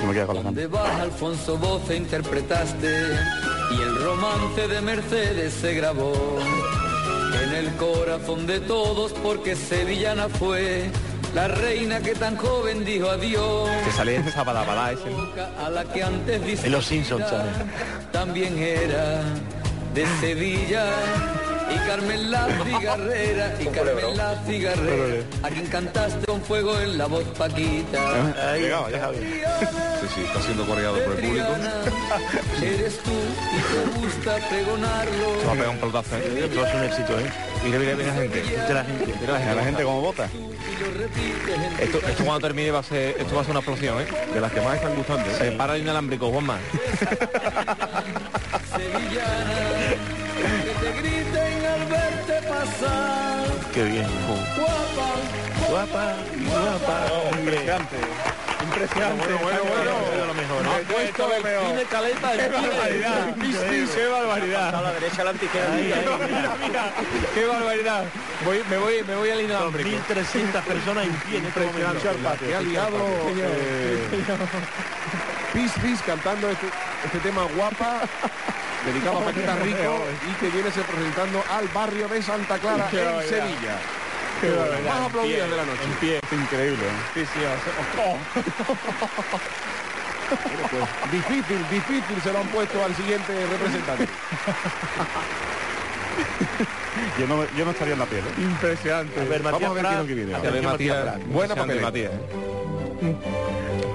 [0.00, 3.16] No me queda con la ¿Dónde vas, Alfonso Boce, interpretaste?
[3.70, 6.40] Y el romance de Mercedes se grabó
[7.34, 10.90] en el corazón de todos porque sevillana fue
[11.34, 13.68] la reina que tan joven dijo adiós.
[13.84, 15.10] Que salía ese sabadabadá ese.
[15.64, 17.26] A la que antes dice los Simpsons
[18.12, 19.22] también era
[19.94, 20.86] de Sevilla.
[21.74, 27.06] Y Carmen la cigarrera, y Carmen la cigarrera, a quien cantaste con fuego en la
[27.06, 28.50] voz Paquita.
[28.50, 29.10] Ahí, Llegaba, ya.
[30.00, 31.46] Sí, sí, está siendo coreado por el público.
[32.62, 35.40] Eres tú y te gusta pregonarlo.
[35.40, 36.44] Se va a pegar un pelotazo, ¿eh?
[36.44, 37.32] Esto es un éxito, ¿eh?
[37.64, 38.42] Mira, mira, mira la gente.
[38.42, 39.14] Mira la gente.
[39.20, 39.54] Mira la gente.
[39.54, 40.28] La gente como vota.
[41.78, 44.06] Esto, esto cuando termine va a ser, esto va a ser una explosión, ¿eh?
[44.32, 45.28] De las que más están gustando.
[45.30, 45.34] ¿eh?
[45.38, 46.58] Se para el inalámbrico, Juanma.
[48.76, 50.19] sevillana,
[53.72, 54.06] Qué bien.
[54.26, 55.16] Guapa,
[55.70, 56.14] Guapa,
[56.46, 57.38] guapa.
[57.38, 57.96] Impresionante.
[58.62, 59.26] Impresionante.
[59.26, 60.26] Bueno, bueno, bueno.
[60.26, 60.66] lo mejor.
[60.66, 60.84] Ha ¿eh?
[60.86, 63.34] puesto el cine caleta ¡Qué barbaridad!
[63.94, 64.74] ¡Qué barbaridad!
[64.74, 65.94] A la derecha, a la ahí,
[66.28, 66.56] mira.
[66.66, 66.92] Mira,
[67.34, 68.04] ¡Qué barbaridad!
[68.44, 69.88] Voy, me voy, me voy al inalámbrico.
[69.88, 72.36] 1.300 personas en pie este momento.
[72.44, 72.98] que ha liado
[73.36, 74.08] eh,
[75.54, 76.66] Pis Pis cantando este,
[77.04, 78.02] este tema guapa
[78.86, 82.96] dedicado a Paquita Rico y que viene se presentando al barrio de Santa Clara Qué
[83.02, 83.28] en.
[83.28, 83.78] Sevilla.
[84.40, 84.48] Qué
[84.88, 85.84] más aplaudidas de la noche.
[85.84, 86.16] En pie.
[86.16, 86.84] Es increíble.
[86.86, 86.90] ¿eh?
[87.14, 87.40] Sí, sí.
[87.96, 88.18] Bueno,
[90.70, 94.08] pues, difícil, difícil se lo han puesto al siguiente representante.
[97.18, 98.20] Yo no, yo no estaría en la piel.
[98.20, 98.32] ¿eh?
[98.36, 99.20] A Impresionante.
[99.20, 99.92] Vamos Matías a ver Prat.
[99.92, 100.34] quién es que viene.
[100.34, 101.26] A ver, Matías.
[101.26, 101.86] Buena papeleta.
[101.86, 102.12] Matías.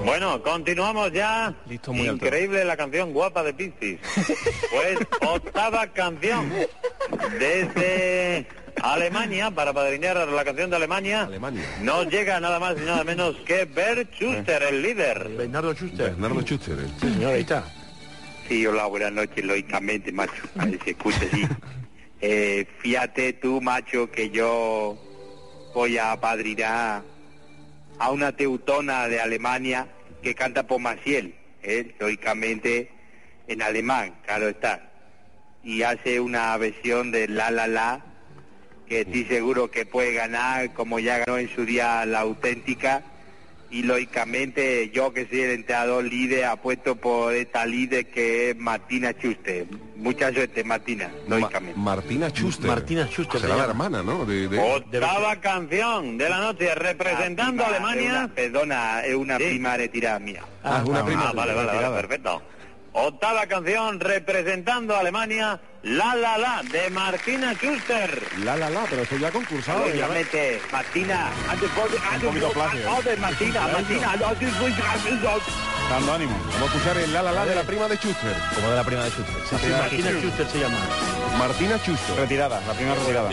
[0.06, 1.52] Bueno, continuamos ya.
[1.68, 2.24] Listo, muy alto.
[2.24, 3.98] Increíble la canción guapa de Piscis.
[4.70, 6.50] Pues octava canción
[7.38, 8.46] desde
[8.82, 11.22] Alemania para padrinear la canción de Alemania.
[11.24, 11.64] Alemania.
[11.82, 15.28] Nos llega nada más y nada menos que Bert Schuster, el líder.
[15.30, 16.10] Bernardo Schuster.
[16.10, 16.78] Bernardo Schuster.
[16.78, 16.88] eh.
[17.00, 17.64] Sí, señor, ahí está.
[18.48, 20.32] Sí, hola, buenas noches, lógicamente, macho.
[20.58, 21.42] A ver si escucha, sí.
[22.22, 24.96] Eh, fíjate tú, macho, que yo
[25.74, 27.02] voy a padrinar
[27.98, 29.86] a una teutona de Alemania
[30.26, 31.94] que canta por Maciel, ¿eh?
[32.00, 32.90] lógicamente
[33.46, 34.90] en alemán, claro está.
[35.62, 38.04] Y hace una versión de La La La,
[38.88, 43.04] que estoy seguro que puede ganar, como ya ganó en su día la auténtica.
[43.70, 49.12] Y lógicamente yo que soy el entrenador líder apuesto por esta líder que es Martina
[49.12, 49.66] Schuster.
[49.96, 51.78] Mucha suerte Martina, Ma- lógicamente.
[51.80, 52.66] Martina Schuster.
[52.68, 54.24] Martina Schuster Será se la hermana, ¿no?
[54.24, 58.10] De, de- Octava canción de la noche representando a Ah, prima, Alemania.
[58.12, 59.44] es una- perdona, es una Sí.
[59.44, 60.42] prima retirada mía.
[60.62, 62.42] Ah, es una prima Ah, vale, vale, vale, perfecto.
[62.98, 68.22] Octava canción representando a Alemania, La La La, de Martina Schuster.
[68.38, 69.84] La la la, pero eso ya concursado.
[69.84, 72.52] Obviamente, Martina, antes Un poquito
[73.18, 74.16] Martina, Martina,
[75.90, 76.38] Dando ánimo.
[76.54, 78.34] Vamos a escuchar el la la la de la prima de Schuster.
[78.54, 79.42] Como de la prima de Schuster.
[79.46, 80.78] Sí, sí, Martina Schuster se llama.
[81.38, 82.16] Martina Schuster.
[82.16, 83.28] Retirada, la primera retirada.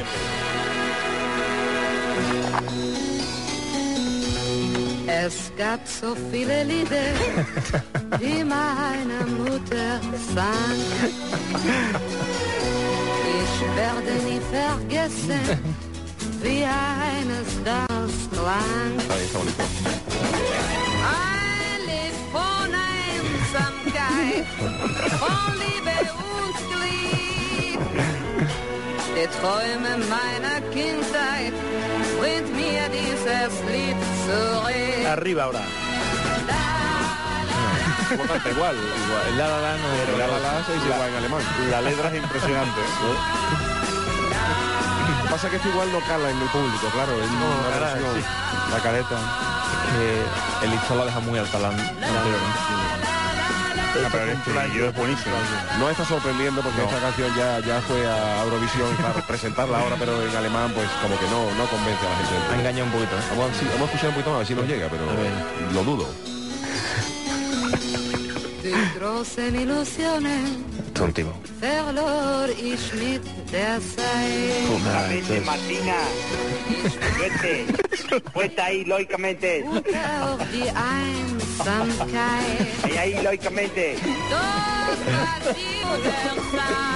[5.08, 7.14] Es gab so viele Lieder,
[8.20, 10.00] die meine Mutter
[10.34, 10.80] sang.
[13.42, 15.44] Ich werde nie vergessen,
[16.42, 18.96] wie eines das klang.
[21.04, 22.70] Ein Lied von
[23.04, 24.46] Einsamkeit,
[25.20, 25.98] von Liebe
[26.40, 28.23] und Glück.
[29.16, 31.54] Die Träume meiner Kindheit
[32.20, 35.08] bringt mir dieses Lied zurück.
[35.08, 35.62] Arriba ahora.
[38.52, 38.76] Igual.
[38.76, 38.76] Igual,
[39.30, 41.42] el la la la no Pero es la la la se dice igual en alemán.
[41.72, 42.82] La letra es impresionante.
[42.82, 43.18] ¿eh?
[45.30, 47.14] pasa es que esto igual no cala en el público, claro.
[47.24, 48.24] Es una cara, versión- sí.
[48.72, 49.18] La careta.
[49.94, 52.40] Que el listón la deja muy alta la, la anterior.
[53.94, 55.36] Este La pero el estribillo es buenísimo.
[55.78, 60.20] No está sorprendiendo porque esta canción ya, ya fue a Eurovisión para presentarla ahora, pero
[60.28, 62.54] en alemán pues como que no, no convence a la gente.
[62.54, 63.16] Ha engañado un poquito.
[63.16, 63.22] ¿eh?
[63.30, 65.06] Vamos, a- sí, vamos a escuchar un poquito más a ver si nos llega, pero
[65.74, 66.33] lo dudo.
[69.04, 71.34] Großen Illusionen Tontivo.
[71.60, 74.64] verlor ich mit der Zeit.
[74.70, 76.00] Lógicamente, Martina.
[77.20, 77.66] Vete.
[78.32, 79.66] Puesta ahí, lógicamente.
[80.54, 82.06] Die Einsamkeit.
[82.84, 83.98] Ahí, ahí, lógicamente.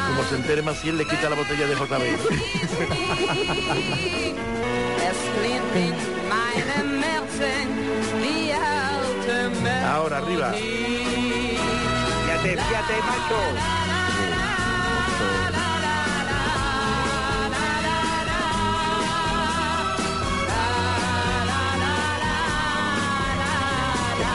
[0.07, 2.03] Como se entere Maciel, le quita la botella de JB.
[5.09, 5.95] Es klingt in
[6.31, 7.67] meinem Herzen
[8.21, 9.85] wie alte Melodie.
[9.85, 10.53] Ahora, arriba.
[12.55, 14.47] Fíjate, fíjate, macho.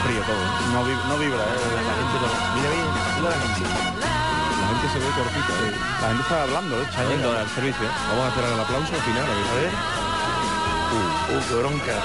[0.05, 0.43] Frío todo.
[0.73, 1.47] No, vi- no vibra, ¿eh?
[1.75, 2.27] La gente no.
[2.55, 2.87] Mira bien,
[3.17, 3.61] mira la gente.
[3.63, 5.73] La gente se ve cortita, ¿eh?
[6.01, 6.85] La gente está hablando, ¿eh?
[6.89, 7.87] Está yendo al servicio.
[8.09, 9.23] Vamos a esperar el aplauso al final.
[9.23, 9.47] A ver.
[9.47, 9.71] A ver.
[10.93, 11.95] Uh, uh, qué bronca.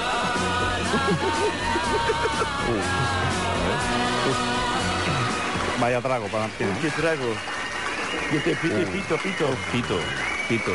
[5.79, 6.67] Vaya trago para Martín.
[6.81, 7.33] ¿Qué trago?
[8.31, 9.47] ¿Qué te pito, pito, pito?
[9.71, 9.99] Pito,
[10.47, 10.71] pito.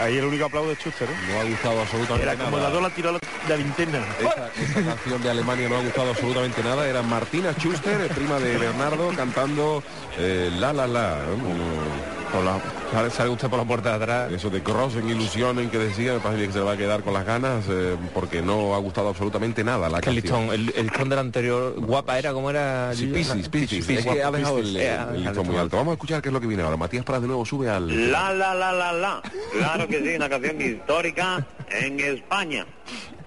[0.00, 1.14] Ahí el único aplauso es Schuster, ¿eh?
[1.28, 2.48] No ha gustado absolutamente El nada.
[2.48, 3.98] acomodador la tiró la, la linterna.
[4.20, 6.86] Esta, esta canción de Alemania no ha gustado absolutamente nada.
[6.88, 9.82] Era Martina Schuster, prima de Bernardo, cantando
[10.18, 11.18] eh, La La La.
[11.36, 12.15] ¿no?
[12.32, 12.58] Por la,
[12.92, 14.32] sale, sale usted por la puerta de atrás.
[14.32, 17.14] Eso de Crossen Ilusionen que decía, me parece que se le va a quedar con
[17.14, 20.48] las ganas eh, porque no ha gustado absolutamente nada la Que el canción.
[20.50, 22.92] listón, el, el listón del anterior, guapa era como era.
[22.94, 23.86] Sí, Piscis, Piscis.
[23.86, 24.76] Piscis, Es que ha dejado el.
[24.76, 25.76] Eh, el listón muy alto.
[25.76, 26.76] Vamos a escuchar qué es lo que viene ahora.
[26.76, 28.10] Matías Pras de nuevo sube al...
[28.12, 29.22] La, la, la, la, la.
[29.56, 32.66] Claro que sí, una canción histórica en España.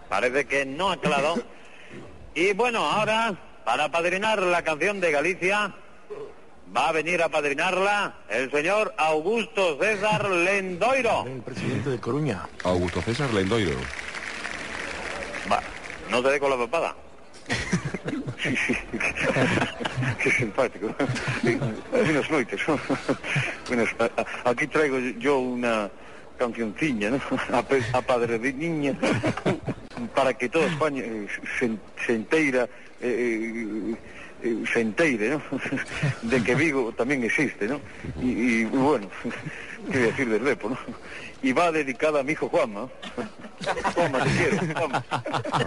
[0.10, 1.36] Parece que no ha calado.
[2.36, 3.34] Y bueno, ahora,
[3.66, 5.74] para padrinar la canción de Galicia,
[6.76, 11.26] va a venir a padrinarla el señor Augusto César Lendoiro.
[11.26, 12.47] El presidente de Coruña.
[12.63, 13.72] Augusto César Lendoiro.
[15.51, 15.61] Va,
[16.09, 16.95] no te dé con la papada.
[20.22, 20.93] Qué simpático.
[21.91, 22.61] Buenas noches.
[23.67, 23.89] Buenas,
[24.45, 25.89] aquí traigo yo una
[26.38, 27.20] cancionciña, ¿no?
[27.51, 28.93] A, pe- a padre de niña,
[30.15, 31.28] para que toda España eh,
[31.59, 31.70] se,
[32.05, 32.67] se enteira,
[33.01, 33.93] eh,
[34.44, 35.42] eh, se enteire, ¿no?
[36.22, 37.80] De que Vigo también existe, ¿no?
[38.22, 39.08] Y, y, bueno,
[39.94, 40.78] a decir del Lepo, ¿no?
[41.42, 42.90] Y va dedicada a mi hijo Juanma.
[43.96, 45.06] Juanma, te quiero, Juanma.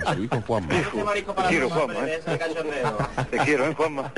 [0.06, 0.74] A su hijo Juanma.
[0.74, 2.20] Hijo, te quiero, Juanma, ¿eh?
[3.30, 4.12] Te quiero, ¿eh, Juanma?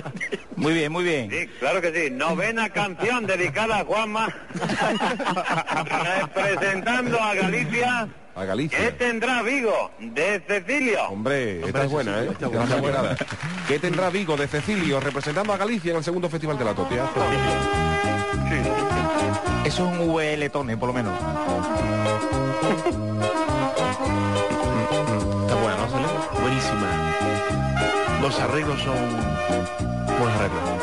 [0.57, 1.31] Muy bien, muy bien.
[1.31, 2.11] Sí, claro que sí.
[2.11, 4.35] Novena canción dedicada a Juanma.
[6.35, 8.09] Representando a Galicia.
[8.37, 8.97] A ¿Qué Galicia.
[8.99, 9.91] tendrá Vigo?
[10.01, 11.05] De Cecilio.
[11.09, 12.29] Hombre, esta es buena, ¿eh?
[12.33, 12.65] esta es buena.
[12.65, 13.17] está buena.
[13.69, 17.05] ¿Qué tendrá Vigo de Cecilio representando a Galicia en el segundo festival de la Totia?
[19.65, 21.15] Eso es un VL tone, por lo menos.
[25.43, 26.41] Está buena, ¿no?
[26.41, 27.15] Buenísima.
[28.21, 28.95] Los arreglos son
[30.19, 30.74] Buenos arreglos.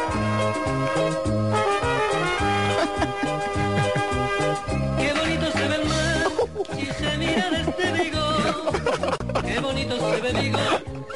[7.91, 8.25] Vigo.
[9.45, 10.59] Qué bonito se ve Vigo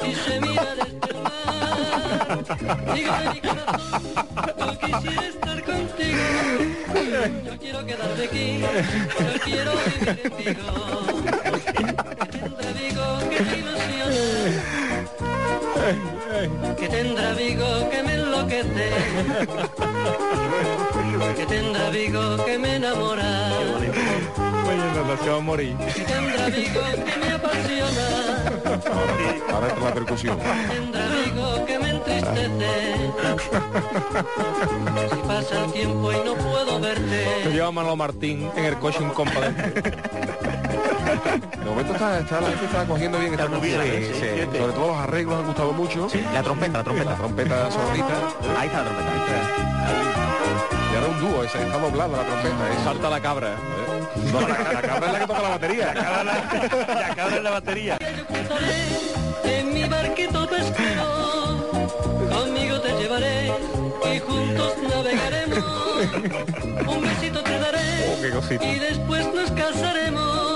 [0.02, 2.38] si se mira desde el mar.
[2.94, 4.02] Digo mi corazón,
[4.58, 6.24] yo quisiera estar contigo.
[7.44, 8.66] Yo quiero quedarme aquí, yo
[9.44, 10.72] quiero vivir en Vigo.
[11.60, 14.22] Que tendrá Vigo que me ilusiona.
[16.76, 18.90] Que tendrá Vigo que me enloquece.
[21.36, 23.50] Que tendrá Vigo que me enamora.
[23.78, 25.76] Oye, morir.
[25.76, 28.06] Que tendrá Vigo que me apasiona.
[29.52, 30.38] Ahora entra la percusión.
[30.68, 32.96] Tendrá Vigo que me entristece.
[35.10, 37.50] Si pasa el tiempo y no puedo verte.
[37.50, 39.40] lleva Manolo Martín en el coche un compa
[40.76, 41.56] de...
[41.58, 44.02] De momento está, está- la gente está cogiendo bien esta Está muy bien, canción.
[44.02, 44.58] sí, Sí, sí.
[44.58, 46.08] Sobre todo los arreglos han gustado mucho.
[46.32, 47.14] La trompeta, la La trompeta.
[47.16, 48.14] trompeta sonrita.
[48.58, 49.12] Ahí está la trompeta.
[50.92, 52.54] Y ahora un dúo, esa, está doblada la trompeta.
[52.54, 52.84] ¿eh?
[52.84, 53.48] Salta la cabra.
[53.52, 54.30] ¿Eh?
[54.32, 55.94] No, la, la cabra es la que toca la batería.
[55.94, 57.98] Ya cabra la batería.
[59.44, 61.06] En mi barquito te espero.
[62.32, 63.52] Conmigo te llevaré
[64.14, 65.64] y juntos navegaremos.
[66.86, 67.76] Un besito te daré
[68.08, 70.55] Oh, qué y después nos casaremos.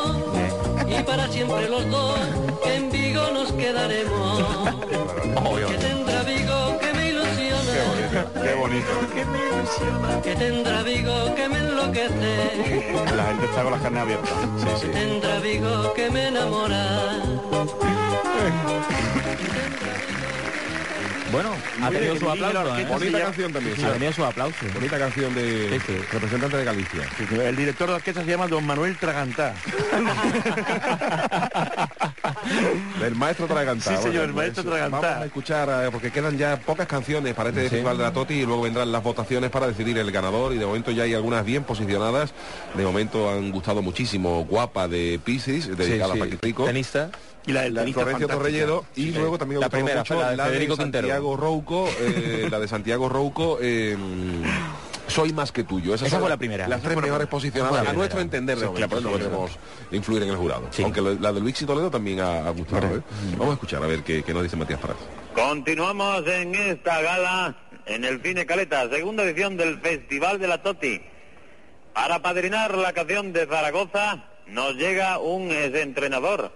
[0.91, 2.19] Y para siempre los dos
[2.67, 4.43] en Vigo nos quedaremos.
[5.69, 8.27] Que tendrá Vigo que me ilusiona.
[8.43, 8.89] Qué bonito.
[9.15, 10.23] Que me ilusiona.
[10.23, 12.95] Que tendrá Vigo que me enloquece.
[13.17, 14.33] La gente está con las carnes abiertas.
[14.59, 14.87] Sí, sí.
[14.89, 17.23] Tendrá Vigo que me enamora.
[21.33, 21.53] Bueno,
[21.83, 22.87] ha tenido su aplauso, ¿eh?
[22.89, 23.77] Bonita canción también.
[23.77, 23.85] sí.
[23.85, 24.57] Ha tenido su aplauso.
[24.75, 27.09] Bonita canción de representante de Galicia.
[27.45, 29.55] El director de orquesta se llama Don Manuel Tragantá.
[33.01, 33.97] Del maestro Tragantá.
[33.97, 35.01] Sí, señor, el pues, maestro Tragantá.
[35.01, 38.35] Vamos a escuchar, eh, porque quedan ya pocas canciones para este festival de la Toti
[38.35, 41.45] y luego vendrán las votaciones para decidir el ganador y de momento ya hay algunas
[41.45, 42.33] bien posicionadas.
[42.75, 46.23] De momento han gustado muchísimo Guapa de Pisces, dedicada sí.
[46.23, 46.67] a.
[46.67, 47.11] Tenista.
[47.47, 49.13] Y la del La Florencio y Sí.
[49.13, 50.83] luego también La primera mucho la de la Federico de.
[50.83, 53.97] Santiago Rouco, eh, la de Santiago Rouco, eh,
[55.09, 55.95] soy más que tuyo.
[55.95, 56.69] Esa son fue la primera.
[56.69, 59.51] Las tres mejores posicionadas a nuestro entender, de Sí, claro, no sí, podemos
[59.91, 60.69] influir en el jurado.
[60.71, 60.83] Sí.
[60.83, 62.87] Aunque lo- la de Luis y Toledo también ha, ha gustado.
[62.97, 63.01] ¿eh?
[63.33, 64.97] Vamos a escuchar a ver qué, qué nos dice Matías Prat.
[65.35, 71.01] Continuamos en esta gala en el Cine Caleta, segunda edición del Festival de la Toti.
[71.95, 76.53] Para padrinar la canción de Zaragoza nos llega un exentrenador,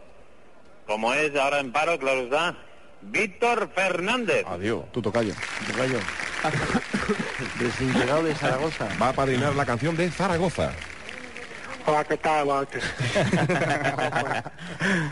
[0.86, 2.54] como es ahora en paro, claro está,
[3.02, 4.44] Víctor Fernández.
[4.48, 4.84] Adiós.
[4.92, 5.34] Tu tocayo.
[5.70, 5.98] Tocayo.
[7.58, 8.88] Desintegrado de Zaragoza.
[9.00, 10.72] Va a padrinar la canción de Zaragoza.
[11.86, 12.48] Hola, ¿qué tal?
[12.48, 12.78] Hola, ¿qué-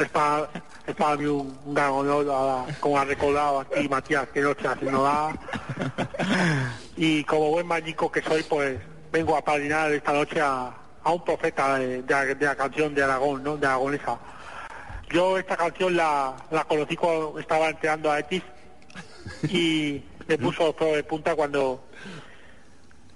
[0.02, 0.48] es para,
[0.86, 5.02] es para mí un, gran honor, ahora, como ha recordado aquí Matías, que noche haciendo
[5.02, 5.32] da.
[6.96, 8.78] Y como buen mañico que soy, pues
[9.12, 10.70] vengo a padrinar esta noche a,
[11.04, 13.58] a un profeta de, de la, de la canción de Aragón, ¿no?
[13.58, 14.16] De Aragonesa.
[15.12, 18.42] Yo esta canción la, la conocí cuando estaba entrenando a X
[19.48, 21.84] y me puso los pelos de punta cuando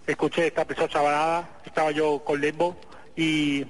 [0.07, 2.77] escuché esta preciosa balada, estaba yo con Lembo
[3.17, 3.67] y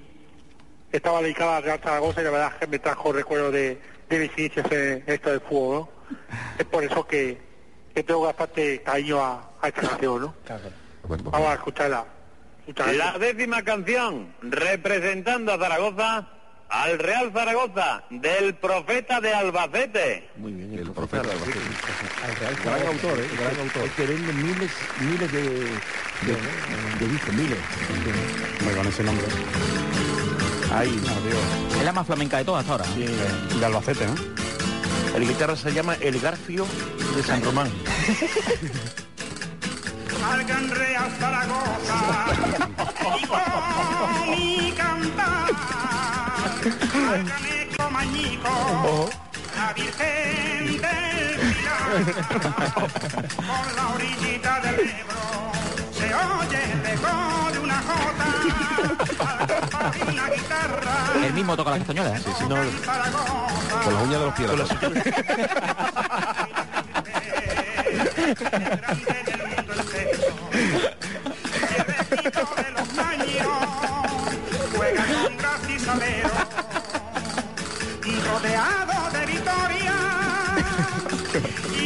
[0.91, 4.19] estaba dedicada a Real Zaragoza y la verdad es que me trajo recuerdos de, de
[4.19, 5.89] mis inicios en esto del fútbol, ¿no?
[6.59, 7.39] Es por eso que,
[7.95, 10.35] que tengo bastante cariño a, a esta canción, ¿no?
[11.31, 12.05] Vamos a escucharla.
[12.97, 16.29] La décima canción, representando a Zaragoza,
[16.69, 20.29] al Real Zaragoza, del profeta de Albacete.
[20.37, 20.75] Muy bien.
[20.79, 21.59] El profeta de Albacete.
[22.65, 23.29] Gran autor, ¿eh?
[23.39, 23.85] Gran autor.
[23.85, 27.59] Es que vende miles, miles de, de, de discos, miles.
[28.65, 29.27] Muy con ese nombre.
[30.73, 31.01] Ahí.
[31.79, 32.85] Es la más flamenca de todas hasta ahora.
[33.59, 34.15] De Albacete, ¿no?
[35.17, 36.67] El guitarra se llama El Garfio
[37.17, 37.71] de San Román.
[40.31, 42.27] al Real Zaragoza
[43.23, 46.16] y con mi cantar
[47.91, 49.09] mañico
[49.57, 51.89] la Virgen del Pilar
[53.37, 55.53] por la orillita del Ebro
[55.93, 57.15] se oye el eco
[57.53, 58.27] de una jota
[60.13, 60.95] una guitarra
[61.25, 62.21] El mismo toca la castañuela, ¿eh?
[62.25, 62.45] Sí, sí.
[62.85, 64.51] Zaragoza Con las uñas de los pies.
[68.91, 69.23] de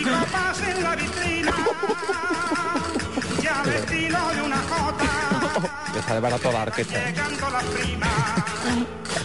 [0.01, 1.53] y copas en la vitrina
[3.43, 5.05] ya al estilo de una jota
[5.99, 7.05] Está de barato la orquesta.
[7.05, 8.09] llegando las primas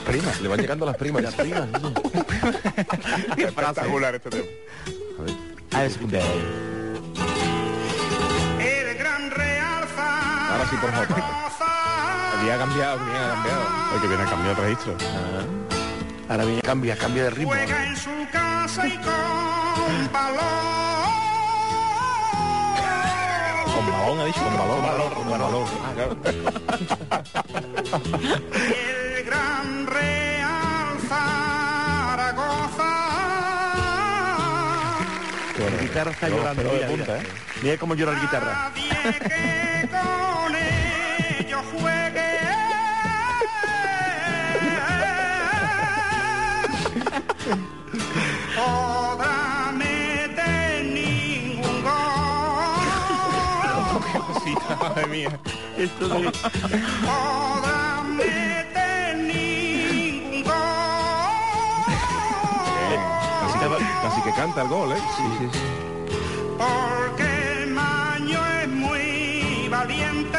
[0.05, 1.23] Primas, le van llegando las primas.
[1.23, 1.67] Las primas.
[3.35, 4.45] Qué espectacular este tema.
[5.73, 6.19] A ver, escucha.
[8.59, 9.83] el gran real
[10.51, 11.15] Ahora sí por Jota.
[12.39, 13.61] Había cambiado, bien ha cambiado.
[13.91, 14.95] Oye, que viene a cambiar el registro.
[16.27, 17.49] Ahora viene, cambia, cambia de ritmo.
[17.49, 20.39] juega en su casa y con balón
[23.75, 24.39] Con balón, ha dicho.
[24.43, 25.13] Con balón.
[25.13, 25.65] Con balón.
[25.83, 26.17] Ah, claro.
[29.17, 32.91] el gran Real Zaragoza.
[35.59, 36.63] La guitarra está llorando.
[36.63, 37.17] Mira, punta, mira.
[37.17, 37.27] ¿eh?
[37.61, 38.71] Mira cómo llora la guitarra.
[54.45, 55.39] Cosita, madre mía.
[55.77, 56.31] Esto gol.
[64.05, 64.97] Así que, canta el gol, ¿eh?
[65.17, 65.59] Sí, sí, sí.
[66.57, 70.37] Porque el maño es muy valiente.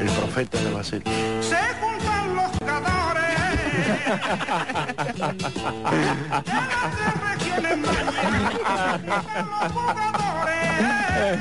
[0.00, 1.10] El profeta de Albacete.
[1.42, 1.97] Se juntan los jugadores
[3.88, 3.96] de
[7.04, 8.42] las regiones muy bien.
[9.06, 11.38] Los jugadores.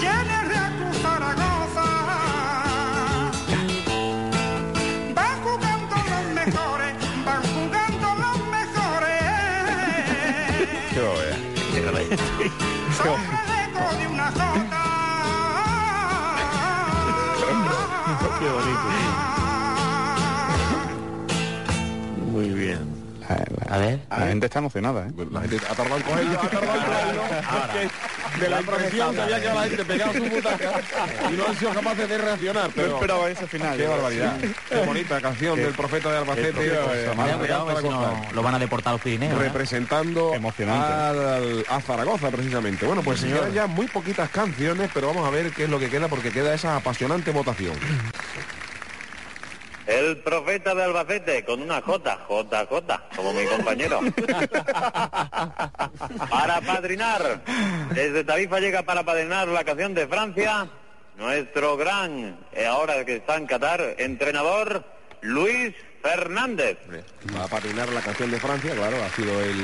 [0.00, 1.88] Llenes de Cruz Zaragoza.
[5.14, 6.92] Van jugando los mejores,
[7.24, 9.22] van jugando los mejores.
[13.02, 14.80] Son el eco de una jota.
[18.38, 19.29] Qué.
[23.70, 24.00] A ver.
[24.10, 25.12] La gente está emocionada, ¿eh?
[25.30, 27.22] La gente ha tardado en cogerlo, ha tardado en cogerlo.
[28.34, 30.72] Que de la impresión se había quedado la gente pegada a su butaca
[31.30, 32.64] y no han sido capaces de reaccionar.
[32.64, 33.76] No Pero esperaba ese final.
[33.76, 33.88] Qué ¿eh?
[33.88, 34.36] barbaridad.
[34.68, 36.78] Qué bonita canción del profeta de Albacete.
[38.34, 39.40] lo van a deportar a los Pirineos.
[39.40, 39.44] ¿eh?
[39.44, 42.86] representando a Zaragoza precisamente.
[42.86, 45.88] Bueno, pues quedan ya muy poquitas canciones, pero vamos a ver qué es lo que
[45.88, 47.74] queda porque queda esa apasionante votación.
[49.90, 53.98] El profeta de Albacete con una J, J, J, como mi compañero.
[56.30, 57.42] para padrinar,
[57.92, 60.68] desde Tarifa llega para padrinar la canción de Francia,
[61.16, 64.84] nuestro gran, eh, ahora que está en Qatar, entrenador
[65.22, 66.78] Luis Fernández.
[67.36, 69.56] Va a patinar la canción de Francia, claro, ha sido el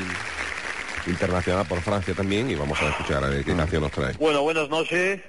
[1.07, 4.15] internacional por Francia también y vamos a escuchar a ver qué canción nos trae.
[4.15, 5.21] Bueno, buenas noches,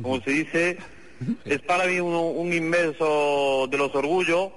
[0.00, 0.78] como se dice.
[1.44, 4.50] Es para mí un, un inmenso de los orgullos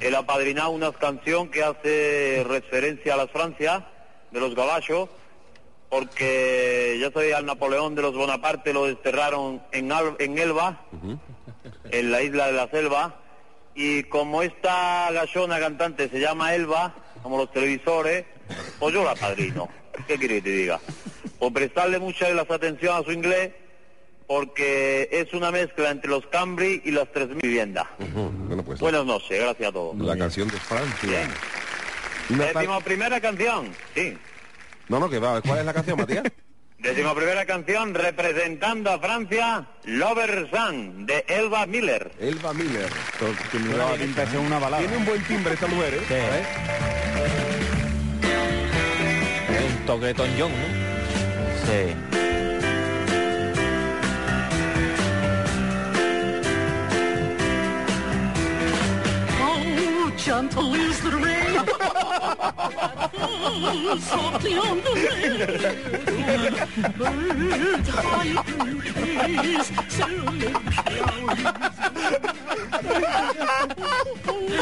[0.00, 3.82] el apadrinar una canción que hace referencia a las Francias
[4.30, 5.08] de los gaballos,
[5.88, 10.80] porque ya sabía al Napoleón de los Bonaparte lo desterraron en, Al- en Elba,
[11.90, 13.20] en la isla de la selva,
[13.74, 18.24] y como esta gallona cantante se llama Elba, como los televisores,
[18.78, 19.68] pues yo la padrino.
[20.08, 20.80] ¿Qué quiere que te diga?
[21.38, 23.52] Por prestarle mucha de las atención a su inglés,
[24.26, 27.86] porque es una mezcla entre los Cambri y las 3.000 viviendas.
[28.14, 29.96] Bueno, pues Buenas noches, gracias a todos.
[29.98, 31.28] la canción de Francia.
[32.28, 34.16] Décimo primera canción, sí.
[34.88, 35.40] No, no, que va.
[35.42, 36.24] ¿Cuál es la canción, Matías?
[36.82, 42.10] Décimo primera canción representando a Francia, Lover Sun, de Elba Miller.
[42.18, 42.88] Elba Miller.
[43.52, 44.82] Que me daba pinta de una balada.
[44.82, 46.00] Tiene un buen timbre esta mujer, ¿eh?
[46.08, 46.14] Sí.
[49.78, 50.48] Un toque de ¿no?
[51.66, 52.31] Sí.
[60.16, 61.56] chum to lose the ring.
[64.00, 65.02] Softly on the ring.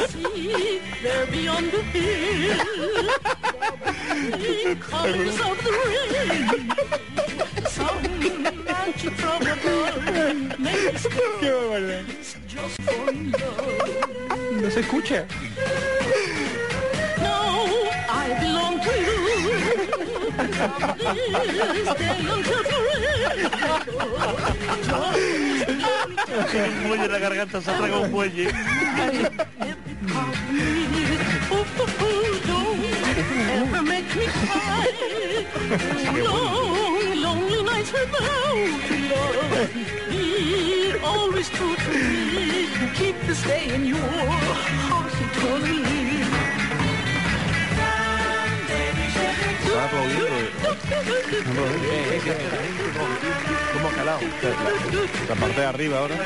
[0.08, 2.66] See, there beyond the hill
[4.76, 6.72] colors of the rain.
[14.60, 15.26] No se escucha.
[26.52, 28.48] Un muelle en la garganta, se ha tragado un muelle.
[33.58, 34.86] Ever make me cry.
[36.24, 39.70] Long, lonely nights without love.
[40.08, 42.68] Be always true to me.
[42.94, 45.99] Keep this day in your heart eternally.
[49.80, 50.28] Está aplaudiendo.
[53.72, 54.20] ¿Cómo ha calado?
[55.26, 56.16] La parte de arriba ahora.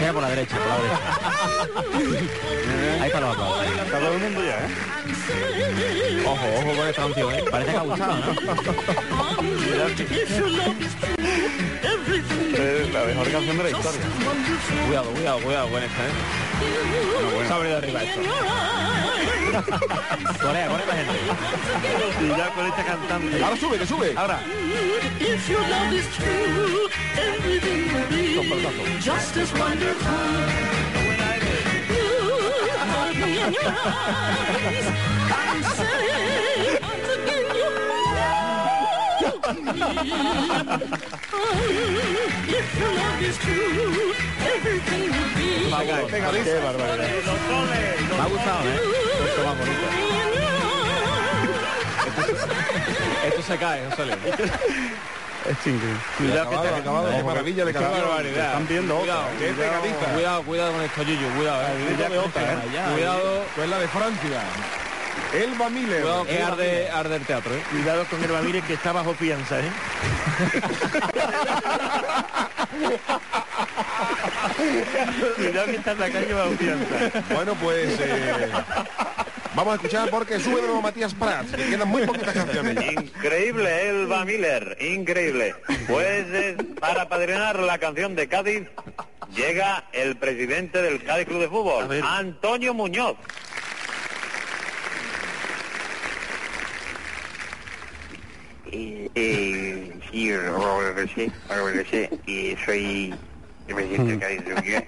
[0.00, 1.00] Mira por la derecha, por la derecha.
[3.02, 3.66] Ahí está los aplausos.
[3.66, 4.68] Está todo el mundo ya, ¿eh?
[6.24, 7.44] Ojo, ojo con esta canción, ¿eh?
[7.50, 8.34] Parece que ha gustado, ¿no?
[12.06, 14.00] Es la mejor canción de la historia.
[14.86, 16.10] Cuidado, cuidado, cuidado con esta, ¿eh?
[17.34, 17.48] bueno.
[17.48, 18.20] Sabe de arriba esto.
[20.40, 21.12] Corea, Corea la gente.
[22.22, 23.44] Y ya con esta cantante.
[23.44, 24.12] Ahora sube, que sube.
[24.16, 24.40] Ahora.
[25.20, 25.48] If
[46.44, 46.98] Qué barbaridad.
[48.10, 48.80] Me ha gustado, ¿eh?
[49.26, 49.86] Esto más bonito.
[53.26, 54.16] Esto se cae, José Luis.
[55.44, 56.00] Es increíble.
[56.16, 57.10] Cuidado, acabado, acabado.
[57.10, 58.46] Qué maravilla de Qué barbaridad.
[58.46, 58.96] Están viendo.
[58.96, 60.12] Cuidado, Qué pegadiza.
[60.14, 61.66] Cuidado, cuidado con esto, Yuyu, cuidado, eh.
[61.66, 62.92] ¿eh?
[62.94, 64.40] Cuidado, Pues la de Francia.
[65.34, 66.02] Elba Miller.
[66.02, 67.62] cuidado que arde, arde el teatro, eh.
[67.70, 69.70] Cuidado con el Bamire que está bajo fianza, ¿eh?
[75.36, 77.22] Cuidado que está en la calle bajo fianza.
[77.34, 78.50] Bueno, pues eh,
[79.54, 82.92] vamos a escuchar porque sube de nuevo Matías Prats, que quedan muy poquitas canciones.
[82.92, 85.54] Increíble, Elba Miller, increíble.
[85.86, 88.68] Pues eh, para padrinar la canción de Cádiz,
[89.34, 93.16] llega el presidente del Cádiz Club de Fútbol, Antonio Muñoz.
[98.74, 103.14] Eh, eh, sí, lo regresé, lo regresé, y soy
[103.68, 104.86] el presidente del Cádiz de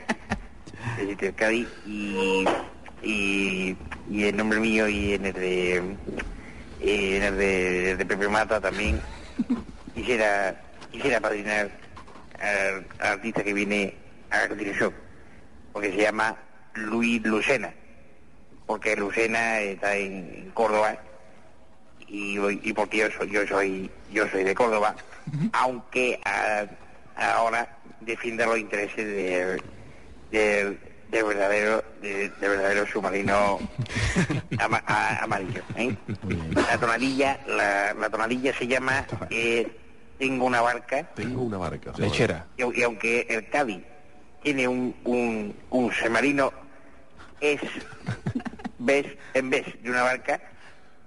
[0.96, 2.44] presidente Cádiz, y,
[3.02, 3.76] y,
[4.10, 5.76] y en nombre mío y en el de,
[6.80, 9.00] en el de, de Pepe Mata también,
[9.94, 10.60] quisiera,
[10.90, 11.70] quisiera padrinar
[12.40, 13.94] al, al artista que viene
[14.30, 14.92] a continuación,
[15.72, 16.36] porque se llama
[16.74, 17.72] Luis Lucena,
[18.66, 20.98] porque Lucena está en, en Córdoba
[22.08, 22.38] y,
[22.68, 24.94] y porque yo soy, yo soy, yo soy de Córdoba,
[25.52, 26.64] aunque ah,
[27.16, 27.68] ahora
[28.00, 29.62] defienda los intereses de,
[30.30, 30.78] de-
[31.10, 33.58] del verdadero, de- del verdadero submarino
[34.58, 35.62] ama- a- amarillo.
[35.76, 35.94] ¿eh?
[36.54, 39.66] La tonadilla, la, la tonadilla se llama eh,
[40.18, 41.04] Tengo una barca.
[41.14, 41.92] Tengo una barca.
[41.96, 42.46] Lechera.
[42.56, 43.82] Y, au- y aunque el Cádiz
[44.42, 46.52] tiene un, un, un submarino,
[47.40, 47.60] es
[48.78, 50.40] vez en vez de una barca,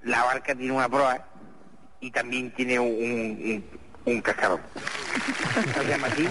[0.03, 1.25] la barca tiene una proa
[2.01, 3.65] y también tiene un, un,
[4.05, 4.59] un cascarón.
[5.73, 6.27] Se llama así,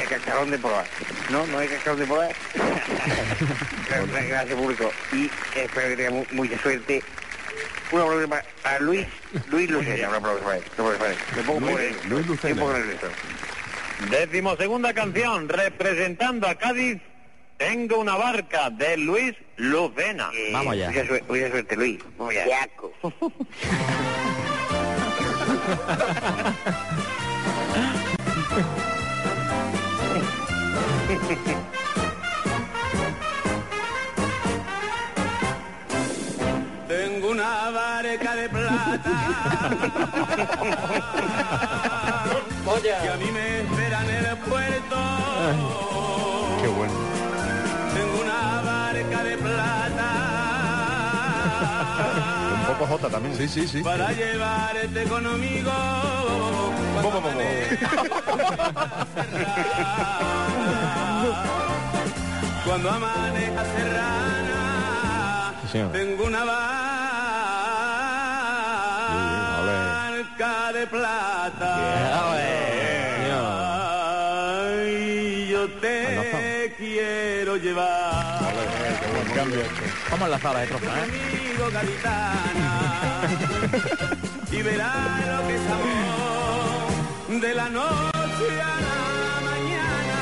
[0.00, 0.84] el cascarón de proa.
[1.30, 2.28] No, no es cascarón de proa.
[4.28, 4.90] Gracias, público.
[5.12, 7.02] Y espero que tenga mu- mucha suerte.
[7.92, 9.06] Un aplauso para, Luis,
[9.50, 10.64] Luis Lucena, un aplauso para él.
[10.64, 11.18] un aplauso para él.
[11.36, 12.08] Me pongo poco nervioso.
[12.08, 12.62] Luis Lucena.
[14.10, 17.00] Décimo segunda canción, representando a Cádiz,
[17.56, 20.30] Tengo una barca, de Luis Lucena.
[20.34, 21.98] Eh, Mucha, suerte, mucha suerte, Luis.
[22.18, 22.68] Vamos allá.
[36.88, 39.70] Tengo una barca de plata
[42.82, 45.93] que a mí me espera en el puerto.
[52.84, 53.34] Poco Jota también.
[53.36, 53.82] Sí, sí, sí.
[53.82, 55.72] para llevarte conmigo.
[57.00, 57.88] Cuando amanezca
[62.66, 65.92] Cuando amanezca serrana, Sí, señor.
[65.92, 66.72] tengo una barca
[70.72, 72.30] de plata.
[74.76, 76.16] Ay, yo te
[76.84, 78.52] quiero llevar.
[80.10, 81.00] Vamos a la sala de tropa, ¿eh?
[81.00, 82.70] Conmigo, gaditana,
[84.50, 90.18] y verás lo que es amor de la noche a la mañana.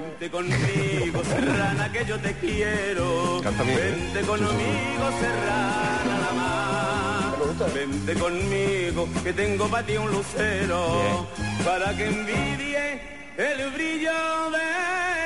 [0.00, 3.40] Vente conmigo, serrana, que yo te quiero.
[3.42, 4.10] Canta bien, ¿eh?
[4.14, 7.74] Vente conmigo, serrana, la más.
[7.74, 11.28] Vente conmigo, que tengo para ti un lucero,
[11.64, 13.00] para que envidie
[13.36, 15.23] el brillo de.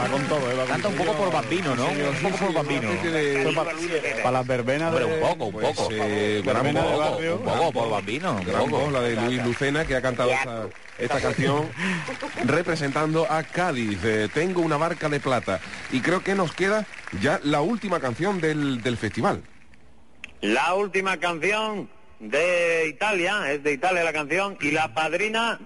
[0.00, 0.54] Va con todo, ¿eh?
[0.54, 1.88] Va Canta un poco por bambino, ¿no?
[1.88, 2.90] Un poco por bambino.
[3.54, 5.04] Para, las verbenas de...
[5.04, 5.88] un poco, un Pues, poco.
[5.88, 6.42] Un
[7.44, 8.40] poco por bambino.
[8.86, 10.66] un la de Luis Lucena, que ha cantado esta,
[10.98, 11.68] esta canción
[12.44, 13.98] representando a Cádiz.
[14.04, 15.60] Eh, tengo una barca de plata.
[15.92, 16.86] Y creo que nos queda
[17.20, 19.42] ya la última canción del, del festival.
[20.40, 21.88] La última canción
[22.18, 25.58] de Italia, es de Italia la canción, y la padrina,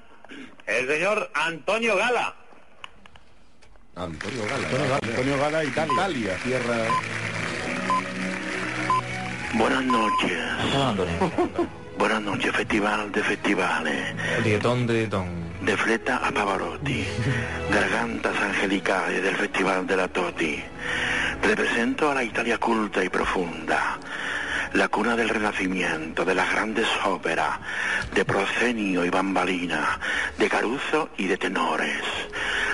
[0.66, 2.34] el señor Antonio Gala.
[3.94, 4.66] Antonio Gala.
[4.66, 5.94] Antonio Gala, Antonio Gala, Italia.
[5.94, 6.76] Italia, tierra...
[9.54, 10.38] Buenas noches.
[11.98, 14.14] Buenas noches, Festival de Festivales.
[14.42, 15.28] Dietón, dietón.
[15.62, 17.06] De Fleta a Pavarotti.
[17.70, 20.60] Gargantas angelicales del Festival de la Toti.
[21.40, 24.00] Represento a la Italia culta y profunda.
[24.74, 27.58] La cuna del renacimiento, de las grandes óperas,
[28.12, 30.00] de Procenio y Bambalina,
[30.36, 32.02] de Caruso y de tenores.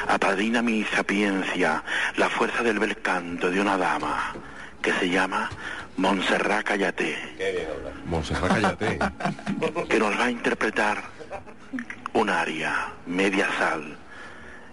[0.08, 1.84] Apadrina mi sapiencia,
[2.16, 4.32] la fuerza del bel canto de una dama
[4.80, 5.50] que se llama
[5.98, 7.16] Montserrat Callaté
[8.06, 8.98] Montserrat Callaté.
[9.88, 11.02] que nos va a interpretar
[12.14, 13.96] un aria, media sal,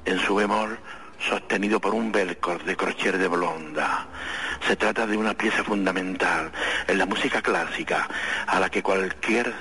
[0.05, 0.79] en su bemol
[1.19, 4.07] sostenido por un velcro de crochet de blonda.
[4.67, 6.51] Se trata de una pieza fundamental
[6.87, 8.07] en la música clásica
[8.47, 9.53] a la que cualquier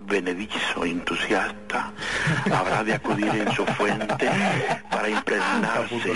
[0.00, 1.92] benedizo entusiasta
[2.52, 4.30] habrá de acudir en su fuente
[4.90, 6.12] para impregnarse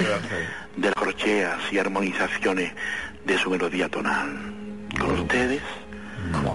[0.76, 2.72] de las corcheas y armonizaciones
[3.24, 4.54] de su melodía tonal.
[4.98, 5.62] Con ustedes,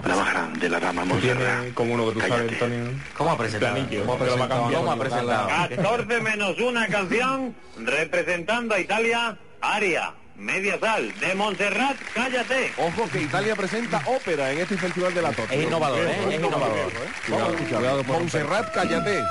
[0.06, 1.60] la más grande, la dama Montserrat.
[1.60, 2.84] Tiene como uno que tú sabes, Antonio.
[3.16, 3.76] ¿Cómo ha presentado?
[3.76, 4.72] ¿Cómo ha presentado?
[4.72, 5.48] ¿Cómo ha presentado?
[5.48, 12.72] 14 menos una canción, representando a Italia, Aria, media sal, de Montserrat, cállate.
[12.78, 15.54] Ojo que Italia presenta ópera en este festival de la Toti.
[15.54, 16.16] Es innovador, ¿eh?
[16.28, 16.92] Es innovador.
[17.26, 19.24] Cuidado, cuidado, Montserrat, cállate.